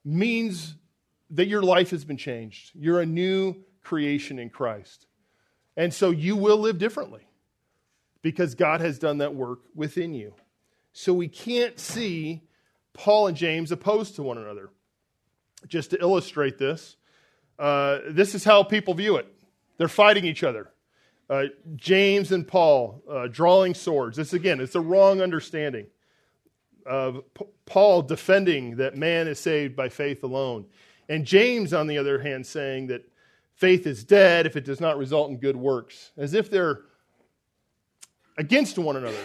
[0.03, 0.73] means
[1.29, 2.71] that your life has been changed.
[2.73, 5.05] You're a new creation in Christ.
[5.77, 7.21] And so you will live differently
[8.25, 10.33] because God has done that work within you.
[10.93, 12.41] So we can't see
[12.91, 14.71] Paul and James opposed to one another.
[15.67, 16.95] Just to illustrate this,
[17.59, 19.31] uh, this is how people view it
[19.77, 20.71] they're fighting each other.
[21.29, 21.43] Uh,
[21.75, 24.17] James and Paul uh, drawing swords.
[24.17, 25.85] This, again, it's a wrong understanding
[26.83, 30.65] of P- Paul defending that man is saved by faith alone.
[31.09, 33.07] And James, on the other hand, saying that
[33.53, 36.81] faith is dead if it does not result in good works, as if they're
[38.37, 39.17] against one another,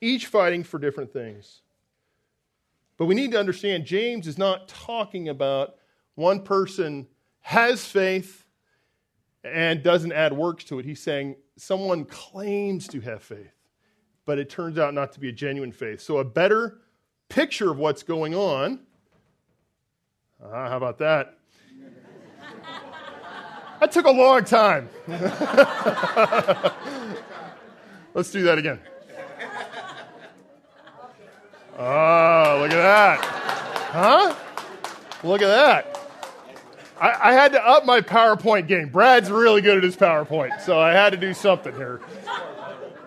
[0.00, 1.62] each fighting for different things.
[2.96, 5.76] But we need to understand James is not talking about
[6.14, 7.06] one person
[7.40, 8.44] has faith
[9.42, 10.84] and doesn't add works to it.
[10.84, 13.52] He's saying someone claims to have faith,
[14.24, 16.00] but it turns out not to be a genuine faith.
[16.00, 16.78] So, a better
[17.28, 18.80] picture of what's going on.
[20.42, 21.38] Uh, how about that?
[23.80, 24.88] that took a long time.
[28.14, 28.80] Let's do that again.
[31.76, 33.24] Oh, look at that.
[33.90, 34.34] Huh?
[35.24, 36.00] Look at that.
[37.00, 38.90] I, I, had to up my PowerPoint game.
[38.90, 42.00] Brad's really good at his PowerPoint, so I had to do something here.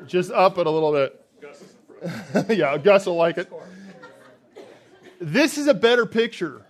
[0.05, 2.49] Just up it a little bit.
[2.57, 3.51] yeah, Gus will like it.
[5.21, 6.65] This is a better picture.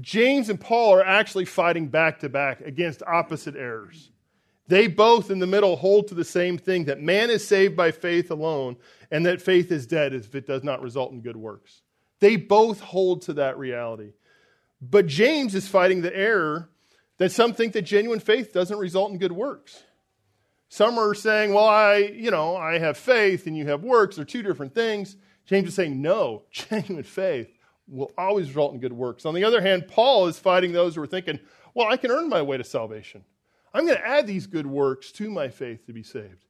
[0.00, 4.10] James and Paul are actually fighting back to back against opposite errors.
[4.68, 7.92] They both, in the middle, hold to the same thing that man is saved by
[7.92, 8.76] faith alone,
[9.10, 11.82] and that faith is dead if it does not result in good works.
[12.18, 14.12] They both hold to that reality.
[14.80, 16.68] But James is fighting the error
[17.18, 19.82] that some think that genuine faith doesn't result in good works.
[20.68, 24.16] Some are saying, well, I, you know, I have faith and you have works.
[24.16, 25.16] They're two different things.
[25.46, 27.48] James is saying, no, genuine faith
[27.88, 29.24] will always result in good works.
[29.24, 31.38] On the other hand, Paul is fighting those who are thinking,
[31.72, 33.24] well, I can earn my way to salvation.
[33.76, 36.46] I'm going to add these good works to my faith to be saved.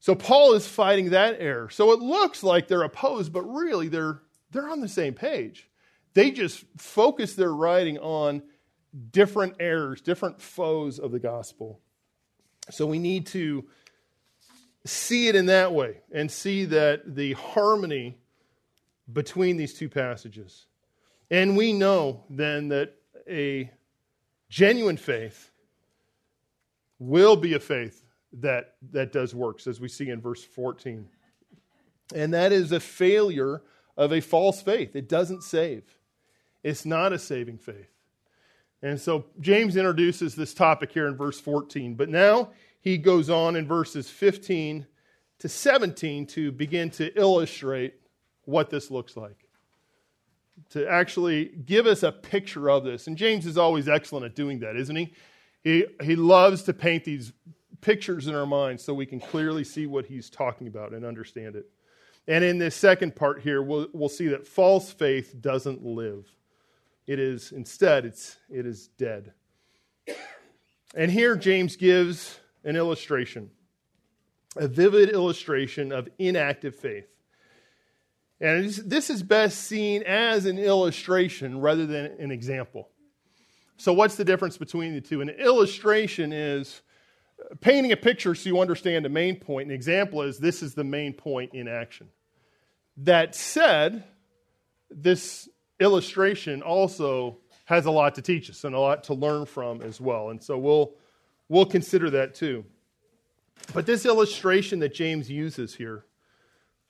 [0.00, 1.68] So Paul is fighting that error.
[1.68, 5.68] So it looks like they're opposed, but really they're, they're on the same page.
[6.14, 8.42] They just focus their writing on
[9.10, 11.80] different errors, different foes of the gospel.
[12.70, 13.66] So we need to
[14.86, 18.16] see it in that way and see that the harmony
[19.12, 20.64] between these two passages.
[21.30, 22.94] And we know then that
[23.28, 23.70] a
[24.48, 25.50] genuine faith
[26.98, 28.04] will be a faith
[28.40, 31.06] that, that does works, as we see in verse 14.
[32.14, 33.62] And that is a failure
[33.96, 34.96] of a false faith.
[34.96, 35.84] It doesn't save,
[36.62, 37.90] it's not a saving faith.
[38.82, 41.94] And so James introduces this topic here in verse 14.
[41.94, 42.50] But now
[42.82, 44.86] he goes on in verses 15
[45.38, 47.94] to 17 to begin to illustrate
[48.44, 49.46] what this looks like.
[50.70, 53.06] To actually give us a picture of this.
[53.06, 55.14] And James is always excellent at doing that, isn't he?
[55.64, 57.32] He, he loves to paint these
[57.80, 61.56] pictures in our minds so we can clearly see what he's talking about and understand
[61.56, 61.66] it.
[62.28, 66.26] And in this second part here, we'll, we'll see that false faith doesn't live.
[67.06, 69.32] It is instead, it's, it is dead.
[70.94, 73.50] And here James gives an illustration,
[74.56, 77.08] a vivid illustration of inactive faith.
[78.40, 82.88] And this is best seen as an illustration rather than an example.
[83.76, 85.20] So, what's the difference between the two?
[85.20, 86.82] An illustration is
[87.40, 89.68] uh, painting a picture so you understand the main point.
[89.68, 92.08] An example is this is the main point in action.
[92.98, 94.04] That said,
[94.90, 95.48] this
[95.80, 100.00] illustration also has a lot to teach us and a lot to learn from as
[100.00, 100.30] well.
[100.30, 100.94] And so we'll,
[101.48, 102.64] we'll consider that too.
[103.72, 106.04] But this illustration that James uses here,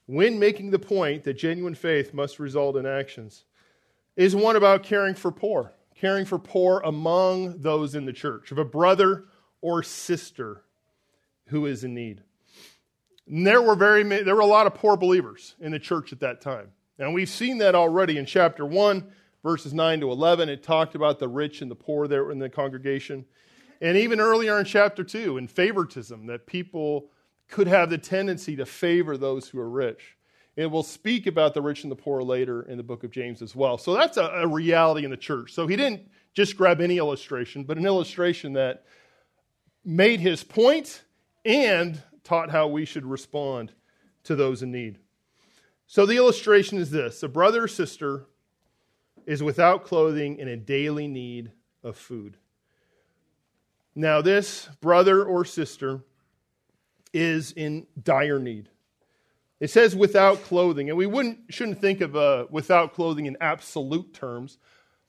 [0.07, 3.45] when making the point that genuine faith must result in actions,
[4.17, 5.73] is one about caring for poor,
[6.05, 9.25] caring for poor among those in the church, of a brother
[9.63, 10.61] or sister
[11.47, 12.23] who is in need.
[13.27, 16.13] And there were very many, there were a lot of poor believers in the church
[16.13, 16.73] at that time.
[16.99, 19.11] And we've seen that already in chapter 1,
[19.43, 20.51] verses 9 to 11.
[20.51, 23.25] It talked about the rich and the poor there in the congregation.
[23.81, 27.07] And even earlier in chapter 2, in favoritism, that people
[27.49, 30.19] could have the tendency to favor those who are rich.
[30.57, 33.43] It will speak about the rich and the poor later in the book of James
[33.43, 33.77] as well.
[33.77, 35.53] So that's a, a reality in the church.
[35.53, 38.85] So he didn't just grab any illustration, but an illustration that
[39.85, 41.03] made his point
[41.45, 43.73] and taught how we should respond
[44.25, 44.99] to those in need.
[45.87, 48.27] So the illustration is this a brother or sister
[49.27, 51.51] is without clothing and in daily need
[51.83, 52.37] of food.
[53.95, 56.01] Now, this brother or sister
[57.13, 58.69] is in dire need.
[59.65, 64.13] It says without clothing, and we wouldn't, shouldn't think of uh, without clothing in absolute
[64.13, 64.59] terms,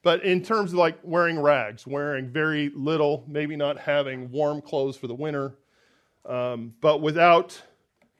[0.01, 4.95] but in terms of like wearing rags, wearing very little, maybe not having warm clothes
[4.95, 5.57] for the winter,
[6.25, 7.61] um, but without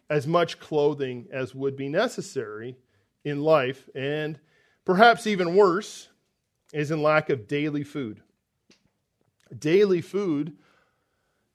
[0.10, 2.76] as much clothing as would be necessary
[3.24, 4.38] in life, and
[4.84, 6.10] perhaps even worse,
[6.74, 8.22] is in lack of daily food.
[9.58, 10.58] Daily food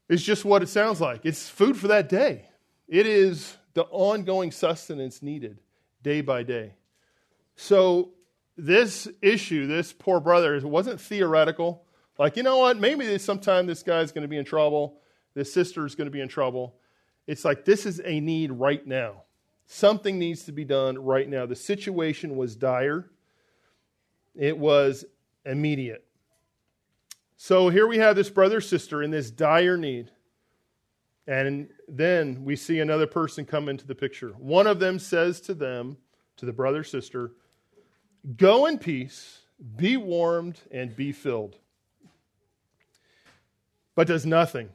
[0.09, 2.49] is just what it sounds like it's food for that day,
[2.89, 5.61] it is the ongoing sustenance needed
[6.03, 6.75] day by day.
[7.57, 8.11] So,
[8.57, 11.85] this issue, this poor brother, wasn't theoretical.
[12.19, 12.79] Like, you know what?
[12.79, 15.01] Maybe sometime this guy's going to be in trouble.
[15.35, 16.75] This sister is going to be in trouble.
[17.27, 19.23] It's like this is a need right now.
[19.67, 21.47] Something needs to be done right now.
[21.47, 23.09] The situation was dire,
[24.35, 25.05] it was
[25.47, 26.05] immediate.
[27.37, 30.11] So here we have this brother sister in this dire need.
[31.27, 34.31] And then we see another person come into the picture.
[34.39, 35.97] One of them says to them,
[36.37, 37.33] to the brother sister,
[38.37, 39.41] Go in peace,
[39.77, 41.57] be warmed, and be filled.
[43.95, 44.71] But does nothing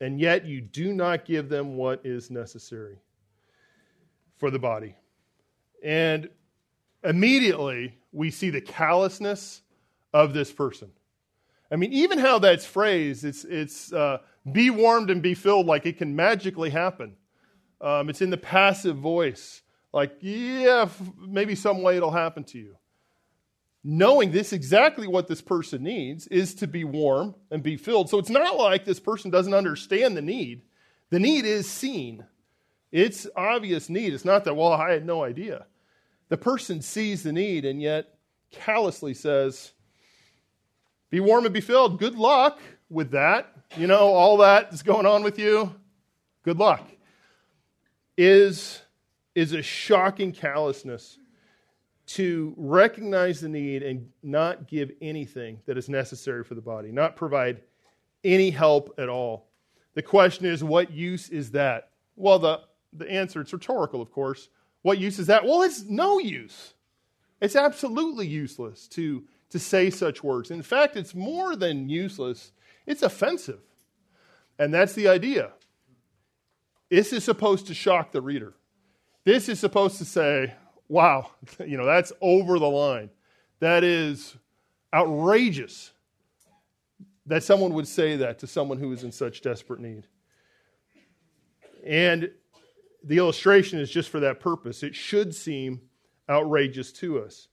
[0.00, 2.98] and yet you do not give them what is necessary
[4.38, 4.94] for the body.
[5.84, 6.28] And
[7.04, 9.62] immediately we see the callousness
[10.12, 10.90] of this person.
[11.70, 14.18] I mean, even how that's phrased, it's, it's uh,
[14.50, 17.16] be warmed and be filled, like it can magically happen.
[17.80, 19.62] Um, it's in the passive voice
[19.92, 20.88] Like, yeah,
[21.18, 22.76] maybe some way it'll happen to you.
[23.82, 28.08] Knowing this exactly what this person needs is to be warm and be filled.
[28.08, 30.62] So it's not like this person doesn't understand the need.
[31.08, 32.24] The need is seen.
[32.92, 34.12] It's obvious need.
[34.12, 35.66] It's not that, well, I had no idea.
[36.28, 38.14] The person sees the need and yet
[38.50, 39.72] callously says,
[41.08, 41.98] Be warm and be filled.
[41.98, 42.60] Good luck
[42.90, 43.52] with that.
[43.76, 45.74] You know, all that is going on with you.
[46.42, 46.86] Good luck.
[48.18, 48.82] Is
[49.34, 51.16] is a shocking callousness
[52.06, 57.14] to recognize the need and not give anything that is necessary for the body, not
[57.14, 57.62] provide
[58.24, 59.46] any help at all.
[59.94, 61.90] The question is, what use is that?
[62.16, 62.60] Well, the,
[62.92, 64.48] the answer, it's rhetorical, of course.
[64.82, 65.44] What use is that?
[65.44, 66.74] Well, it's no use.
[67.40, 70.50] It's absolutely useless to, to say such words.
[70.50, 72.52] In fact, it's more than useless,
[72.86, 73.60] it's offensive.
[74.58, 75.52] And that's the idea.
[76.90, 78.54] This is supposed to shock the reader.
[79.24, 80.54] This is supposed to say,
[80.88, 81.30] wow,
[81.66, 83.10] you know, that's over the line.
[83.60, 84.36] That is
[84.92, 85.92] outrageous
[87.26, 90.06] that someone would say that to someone who is in such desperate need.
[91.86, 92.30] And
[93.04, 94.82] the illustration is just for that purpose.
[94.82, 95.80] It should seem
[96.28, 97.48] outrageous to us.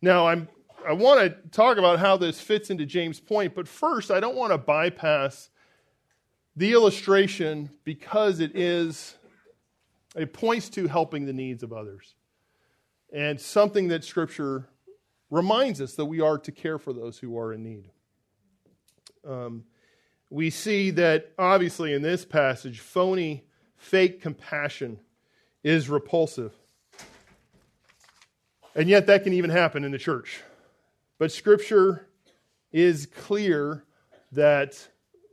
[0.00, 0.48] Now, I'm,
[0.86, 4.36] I want to talk about how this fits into James' point, but first, I don't
[4.36, 5.50] want to bypass
[6.56, 9.16] the illustration because it is
[10.14, 12.14] it points to helping the needs of others.
[13.12, 14.68] And something that Scripture
[15.30, 17.90] reminds us that we are to care for those who are in need.
[19.26, 19.64] Um,
[20.28, 23.44] we see that obviously in this passage, phony,
[23.76, 24.98] fake compassion
[25.62, 26.52] is repulsive.
[28.74, 30.40] And yet, that can even happen in the church.
[31.22, 32.08] But Scripture
[32.72, 33.84] is clear
[34.32, 34.88] that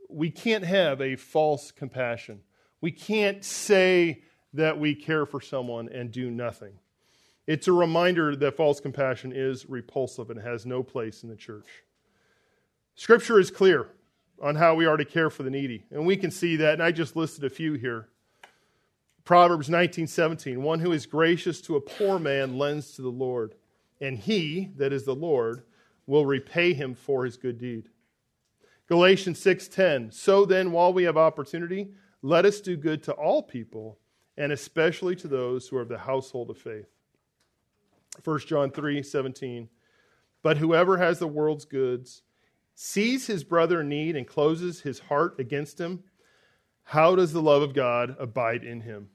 [0.08, 2.42] we can't have a false compassion.
[2.80, 4.22] We can't say
[4.52, 6.74] that we care for someone and do nothing.
[7.48, 11.66] It's a reminder that false compassion is repulsive and has no place in the church.
[12.94, 13.88] Scripture is clear
[14.40, 16.82] on how we are to care for the needy, and we can see that, and
[16.84, 18.06] I just listed a few here.
[19.24, 23.56] Proverbs 19:17, one who is gracious to a poor man lends to the Lord,
[24.00, 25.64] and he, that is the Lord,
[26.10, 27.88] will repay him for his good deed.
[28.88, 33.96] Galatians 6:10, so then while we have opportunity, let us do good to all people
[34.36, 36.88] and especially to those who are of the household of faith.
[38.24, 39.68] 1 John 3:17
[40.42, 42.22] But whoever has the world's goods
[42.74, 46.02] sees his brother in need and closes his heart against him,
[46.82, 49.10] how does the love of God abide in him?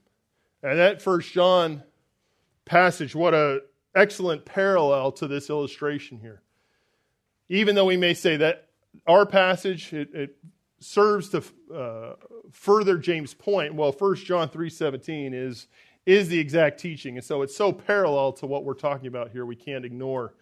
[0.64, 1.84] And that First John
[2.64, 3.64] passage, what a
[3.96, 6.41] excellent parallel to this illustration here.
[7.50, 8.70] Even though we may say that
[9.08, 10.38] our passage, it, it
[10.80, 11.43] serves to
[11.74, 12.14] uh,
[12.52, 13.76] further James' point.
[13.76, 15.68] Well, 1 John 3.17 is,
[16.06, 17.18] is the exact teaching.
[17.18, 20.34] And so it's so parallel to what we're talking about here, we can't ignore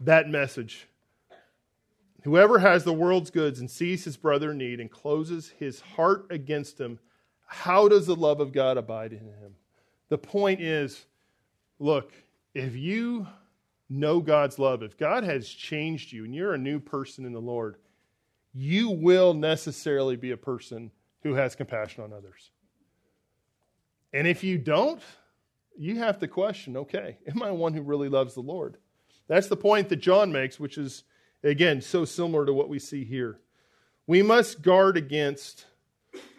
[0.00, 0.86] that message.
[2.24, 6.26] Whoever has the world's goods and sees his brother in need and closes his heart
[6.30, 6.98] against him,
[7.46, 9.54] how does the love of God abide in him?
[10.08, 11.06] The point is
[11.78, 12.12] look,
[12.54, 13.26] if you
[13.88, 17.40] know God's love, if God has changed you and you're a new person in the
[17.40, 17.76] Lord,
[18.52, 20.90] you will necessarily be a person
[21.22, 22.50] who has compassion on others.
[24.12, 25.02] And if you don't,
[25.76, 28.78] you have to question okay, am I one who really loves the Lord?
[29.28, 31.04] That's the point that John makes, which is,
[31.42, 33.40] again, so similar to what we see here.
[34.06, 35.66] We must guard against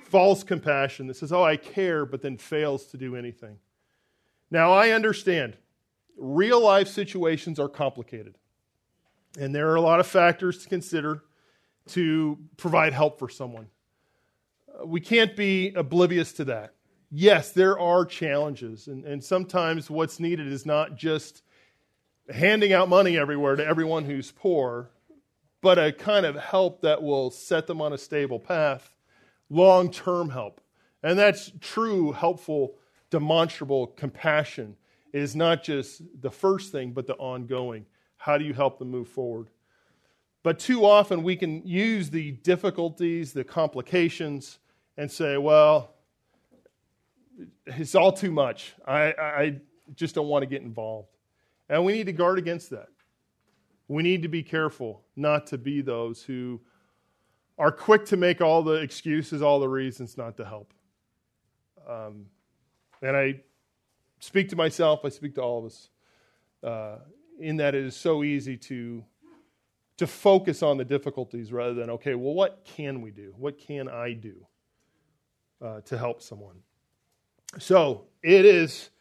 [0.05, 3.57] false compassion that says, oh, I care, but then fails to do anything.
[4.49, 5.57] Now, I understand
[6.17, 8.35] real life situations are complicated,
[9.39, 11.23] and there are a lot of factors to consider
[11.89, 13.67] to provide help for someone.
[14.67, 16.73] Uh, we can't be oblivious to that.
[17.09, 21.43] Yes, there are challenges, and, and sometimes what's needed is not just
[22.29, 24.89] handing out money everywhere to everyone who's poor,
[25.61, 28.97] but a kind of help that will set them on a stable path,
[29.49, 30.61] long term help.
[31.01, 32.75] And that's true, helpful,
[33.09, 34.75] demonstrable compassion
[35.13, 37.85] is not just the first thing, but the ongoing.
[38.17, 39.49] How do you help them move forward?
[40.43, 44.59] But too often we can use the difficulties, the complications,
[44.97, 45.95] and say, well,
[47.65, 48.73] it's all too much.
[48.87, 49.55] I, I
[49.95, 51.09] just don't want to get involved.
[51.69, 52.87] And we need to guard against that.
[53.87, 56.59] We need to be careful not to be those who
[57.57, 60.73] are quick to make all the excuses, all the reasons not to help.
[61.87, 62.25] Um,
[63.01, 63.41] and I
[64.19, 65.89] speak to myself, I speak to all of us,
[66.63, 66.97] uh,
[67.39, 69.03] in that it is so easy to
[69.97, 73.33] to focus on the difficulties rather than, okay, well, what can we do?
[73.35, 74.45] What can I do
[75.59, 76.57] uh, to help someone?
[77.57, 78.91] So it is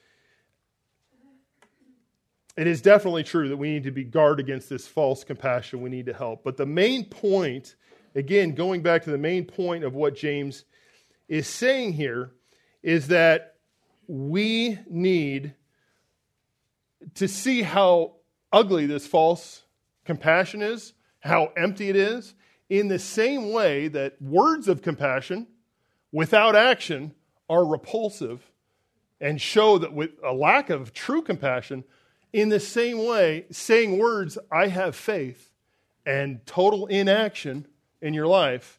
[2.57, 5.83] it is definitely true that we need to be guard against this false compassion.
[5.83, 6.43] We need to help.
[6.43, 7.77] But the main point,
[8.14, 10.64] again, going back to the main point of what James
[11.29, 12.33] is saying here,
[12.83, 13.56] is that
[14.09, 15.55] we need
[17.15, 18.15] to see how
[18.53, 19.63] ugly this false
[20.05, 22.35] compassion is, how empty it is,
[22.69, 25.47] in the same way that words of compassion
[26.13, 27.15] without action
[27.49, 28.51] are repulsive
[29.21, 31.85] and show that with a lack of true compassion,
[32.33, 35.53] in the same way, saying words, I have faith,
[36.05, 37.67] and total inaction
[38.03, 38.79] in your life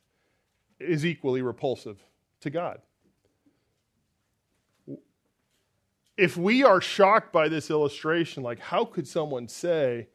[0.80, 2.04] is equally repulsive
[2.42, 2.82] to God.
[6.18, 10.07] If we are shocked by this illustration, like how could someone say,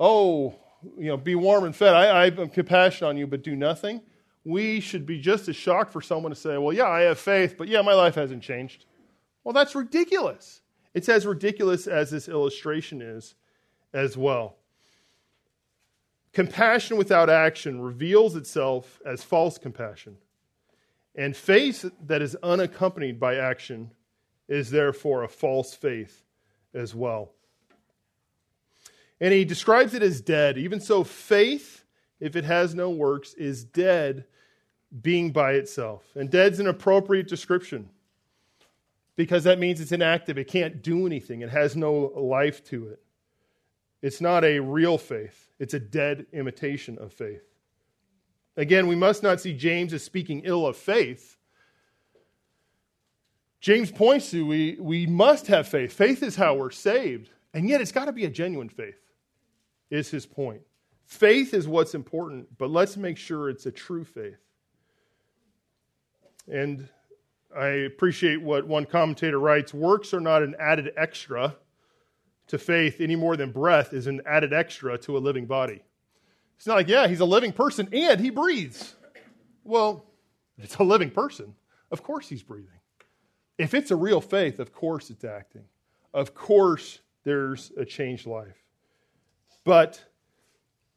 [0.00, 0.54] Oh,
[0.96, 4.02] you know, be warm and fed, I, I have compassion on you, but do nothing?
[4.44, 7.56] We should be just as shocked for someone to say, Well, yeah, I have faith,
[7.56, 8.84] but yeah, my life hasn't changed.
[9.44, 10.60] Well, that's ridiculous.
[10.94, 13.34] It's as ridiculous as this illustration is
[13.92, 14.56] as well.
[16.32, 20.16] Compassion without action reveals itself as false compassion.
[21.14, 23.90] And faith that is unaccompanied by action
[24.48, 26.24] is therefore a false faith
[26.74, 27.32] as well.
[29.20, 30.58] And he describes it as dead.
[30.58, 31.84] Even so, faith,
[32.20, 34.24] if it has no works, is dead
[35.02, 36.04] being by itself.
[36.14, 37.90] And dead's an appropriate description
[39.16, 40.38] because that means it's inactive.
[40.38, 43.02] It can't do anything, it has no life to it.
[44.00, 47.42] It's not a real faith, it's a dead imitation of faith.
[48.56, 51.37] Again, we must not see James as speaking ill of faith.
[53.60, 55.92] James points to we, we must have faith.
[55.92, 57.30] Faith is how we're saved.
[57.54, 59.00] And yet it's got to be a genuine faith,
[59.90, 60.60] is his point.
[61.06, 64.38] Faith is what's important, but let's make sure it's a true faith.
[66.46, 66.88] And
[67.56, 71.56] I appreciate what one commentator writes works are not an added extra
[72.48, 75.82] to faith any more than breath is an added extra to a living body.
[76.56, 78.94] It's not like, yeah, he's a living person and he breathes.
[79.64, 80.04] Well,
[80.58, 81.54] it's a living person.
[81.90, 82.77] Of course he's breathing.
[83.58, 85.64] If it's a real faith, of course it's acting.
[86.14, 88.64] Of course there's a changed life.
[89.64, 90.02] But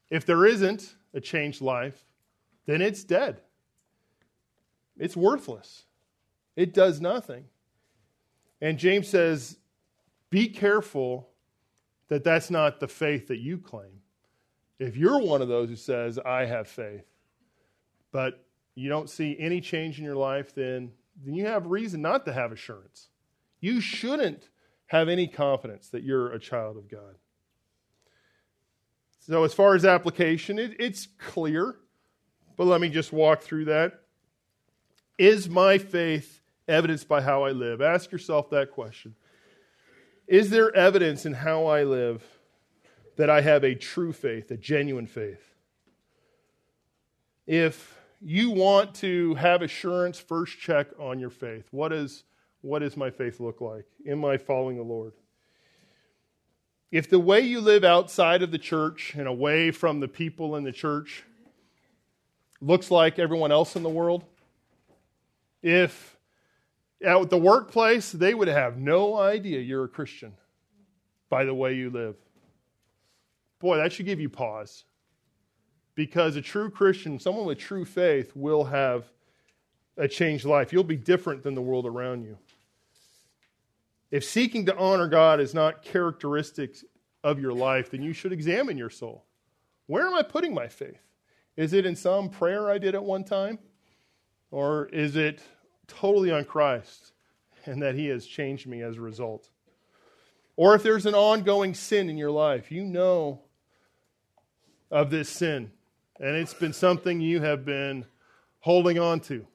[0.09, 2.05] if there isn't a changed life,
[2.67, 3.41] then it's dead.
[4.97, 5.85] It's worthless.
[6.55, 7.45] It does nothing.
[8.61, 9.57] And James says,
[10.29, 11.29] be careful
[12.09, 14.01] that that's not the faith that you claim.
[14.79, 17.05] If you're one of those who says, I have faith,
[18.11, 18.45] but
[18.75, 20.91] you don't see any change in your life, then,
[21.23, 23.09] then you have reason not to have assurance.
[23.59, 24.49] You shouldn't
[24.87, 27.15] have any confidence that you're a child of God.
[29.19, 31.75] So, as far as application, it, it's clear,
[32.57, 34.01] but let me just walk through that.
[35.17, 37.81] Is my faith evidenced by how I live?
[37.81, 39.15] Ask yourself that question.
[40.27, 42.23] Is there evidence in how I live
[43.17, 45.53] that I have a true faith, a genuine faith?
[47.45, 51.67] If you want to have assurance, first check on your faith.
[51.71, 52.23] What, is,
[52.61, 53.85] what does my faith look like?
[54.07, 55.13] Am I following the Lord?
[56.91, 60.63] If the way you live outside of the church and away from the people in
[60.63, 61.23] the church
[62.59, 64.23] looks like everyone else in the world,
[65.63, 66.17] if
[67.03, 70.33] at the workplace, they would have no idea you're a Christian
[71.29, 72.15] by the way you live.
[73.59, 74.83] Boy, that should give you pause.
[75.95, 79.05] Because a true Christian, someone with true faith, will have
[79.97, 80.71] a changed life.
[80.71, 82.37] You'll be different than the world around you.
[84.09, 86.83] If seeking to honor God is not characteristics
[87.23, 89.25] of your life, then you should examine your soul.
[89.87, 91.01] Where am I putting my faith?
[91.55, 93.59] Is it in some prayer I did at one time?
[94.49, 95.41] Or is it
[95.87, 97.11] totally on Christ
[97.65, 99.49] and that He has changed me as a result.
[100.55, 103.41] Or if there's an ongoing sin in your life, you know
[104.89, 105.71] of this sin,
[106.21, 108.05] and it's been something you have been
[108.59, 109.45] holding on to.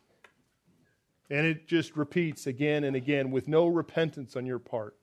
[1.30, 4.94] And it just repeats again and again with no repentance on your part.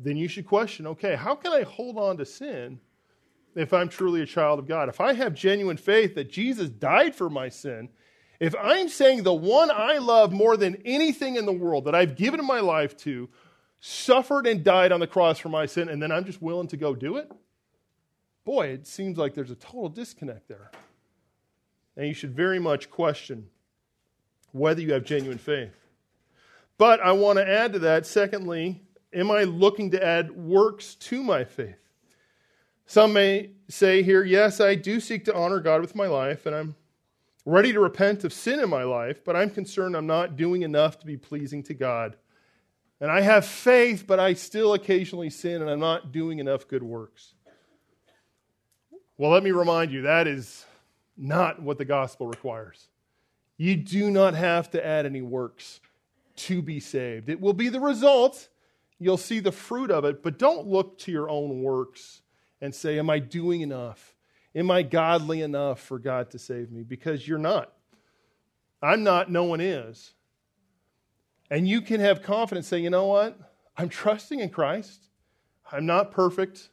[0.00, 2.80] Then you should question okay, how can I hold on to sin
[3.54, 4.88] if I'm truly a child of God?
[4.88, 7.90] If I have genuine faith that Jesus died for my sin
[8.40, 12.16] if I'm saying the one I love more than anything in the world that I've
[12.16, 13.28] given my life to
[13.80, 16.76] suffered and died on the cross for my sin, and then I'm just willing to
[16.76, 17.30] go do it,
[18.46, 20.70] boy, it seems like there's a total disconnect there.
[21.98, 23.48] And you should very much question
[24.52, 25.76] whether you have genuine faith.
[26.78, 28.80] But I want to add to that, secondly,
[29.12, 31.76] am I looking to add works to my faith?
[32.86, 36.54] Some may say here, yes, I do seek to honor God with my life, and
[36.54, 36.76] I'm
[37.44, 40.98] ready to repent of sin in my life, but I'm concerned I'm not doing enough
[41.00, 42.16] to be pleasing to God
[43.00, 46.82] And I have faith, but I still occasionally sin and I'm not doing enough good
[46.82, 47.34] works.
[49.18, 50.66] Well, let me remind you that is
[51.16, 52.88] not what the gospel requires.
[53.56, 55.80] You do not have to add any works
[56.36, 57.30] to be saved.
[57.30, 58.48] It will be the result.
[58.98, 62.20] You'll see the fruit of it, but don't look to your own works
[62.60, 64.14] and say, Am I doing enough?
[64.54, 66.82] Am I godly enough for God to save me?
[66.82, 67.72] Because you're not.
[68.82, 70.12] I'm not, no one is.
[71.50, 73.38] And you can have confidence saying, You know what?
[73.76, 75.08] I'm trusting in Christ.
[75.70, 76.68] I'm not perfect,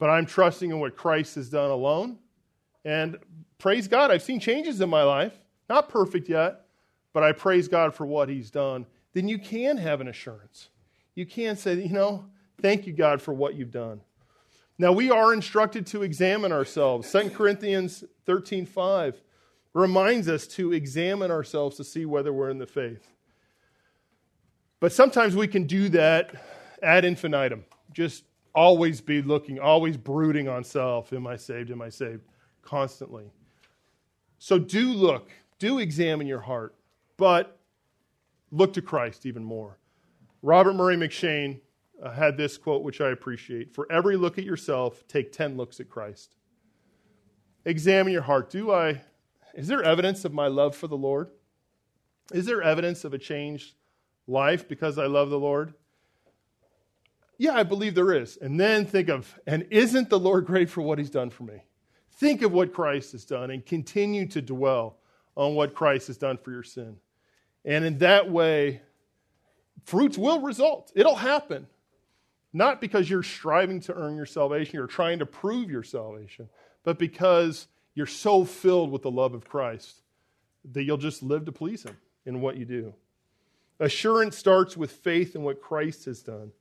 [0.00, 2.18] but I'm trusting in what Christ has done alone.
[2.84, 3.18] And
[3.58, 5.34] praise God, I've seen changes in my life.
[5.68, 6.62] Not perfect yet,
[7.12, 8.86] but I praise God for what He's done.
[9.12, 10.70] Then you can have an assurance.
[11.14, 12.24] You can say, you know,
[12.62, 14.00] thank you, God, for what you've done.
[14.78, 17.12] Now we are instructed to examine ourselves.
[17.12, 19.20] 2 Corinthians 13 5
[19.74, 23.06] reminds us to examine ourselves to see whether we're in the faith.
[24.80, 26.32] But sometimes we can do that
[26.82, 28.24] ad infinitum, just
[28.54, 31.12] always be looking, always brooding on self.
[31.12, 31.70] Am I saved?
[31.70, 32.22] Am I saved?
[32.62, 33.30] Constantly.
[34.38, 36.74] So do look, do examine your heart,
[37.16, 37.58] but
[38.50, 39.78] look to Christ even more.
[40.42, 41.60] Robert Murray M'Cheyne
[42.02, 45.80] uh, had this quote, which I appreciate For every look at yourself, take 10 looks
[45.80, 46.36] at Christ.
[47.64, 48.50] Examine your heart.
[48.50, 49.02] Do I,
[49.54, 51.30] is there evidence of my love for the Lord?
[52.32, 53.74] Is there evidence of a changed
[54.26, 55.74] life because I love the Lord?
[57.40, 58.36] Yeah, I believe there is.
[58.36, 61.62] And then think of, and isn't the Lord great for what he's done for me?
[62.18, 64.98] Think of what Christ has done and continue to dwell
[65.36, 66.98] on what Christ has done for your sin.
[67.64, 68.82] And in that way,
[69.86, 70.92] fruits will result.
[70.94, 71.66] It'll happen.
[72.52, 76.50] Not because you're striving to earn your salvation, you're trying to prove your salvation,
[76.84, 80.02] but because you're so filled with the love of Christ
[80.72, 82.92] that you'll just live to please Him in what you do.
[83.78, 86.52] Assurance starts with faith in what Christ has done.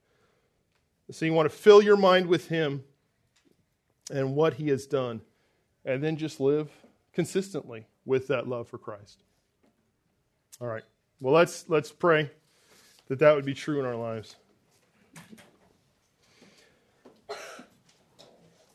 [1.12, 2.84] So you want to fill your mind with Him
[4.12, 5.22] and what He has done,
[5.86, 6.70] and then just live
[7.14, 9.24] consistently with that love for Christ.
[10.62, 10.84] All right.
[11.20, 12.30] Well, let's let's pray
[13.08, 14.36] that that would be true in our lives.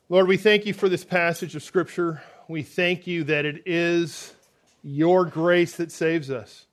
[0.08, 2.22] Lord, we thank you for this passage of Scripture.
[2.46, 4.34] We thank you that it is
[4.82, 6.66] your grace that saves us.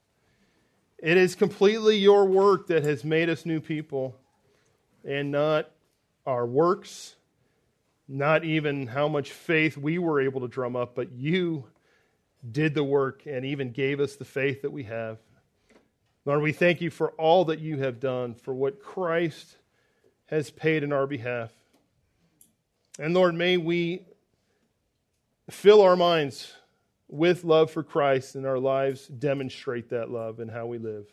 [1.00, 4.16] It is completely your work that has made us new people,
[5.06, 5.72] and not
[6.26, 7.16] our works,
[8.08, 11.66] not even how much faith we were able to drum up, but you
[12.52, 15.18] did the work and even gave us the faith that we have.
[16.26, 19.58] Lord, we thank you for all that you have done, for what Christ
[20.28, 21.52] has paid in our behalf.
[23.00, 24.06] And Lord, may we
[25.50, 26.54] fill our minds
[27.08, 31.08] with love for Christ and our lives demonstrate that love in how we live.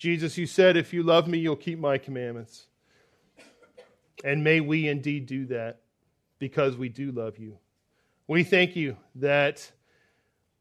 [0.00, 2.68] Jesus, you said, if you love me, you'll keep my commandments.
[4.24, 5.82] And may we indeed do that
[6.38, 7.58] because we do love you.
[8.26, 9.70] We thank you that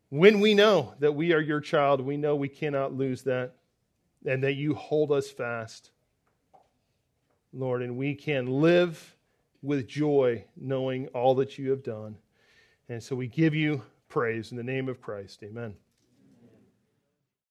[0.09, 3.53] when we know that we are your child, we know we cannot lose that
[4.25, 5.91] and that you hold us fast,
[7.53, 9.15] Lord, and we can live
[9.61, 12.17] with joy knowing all that you have done.
[12.89, 15.43] And so we give you praise in the name of Christ.
[15.43, 15.75] Amen.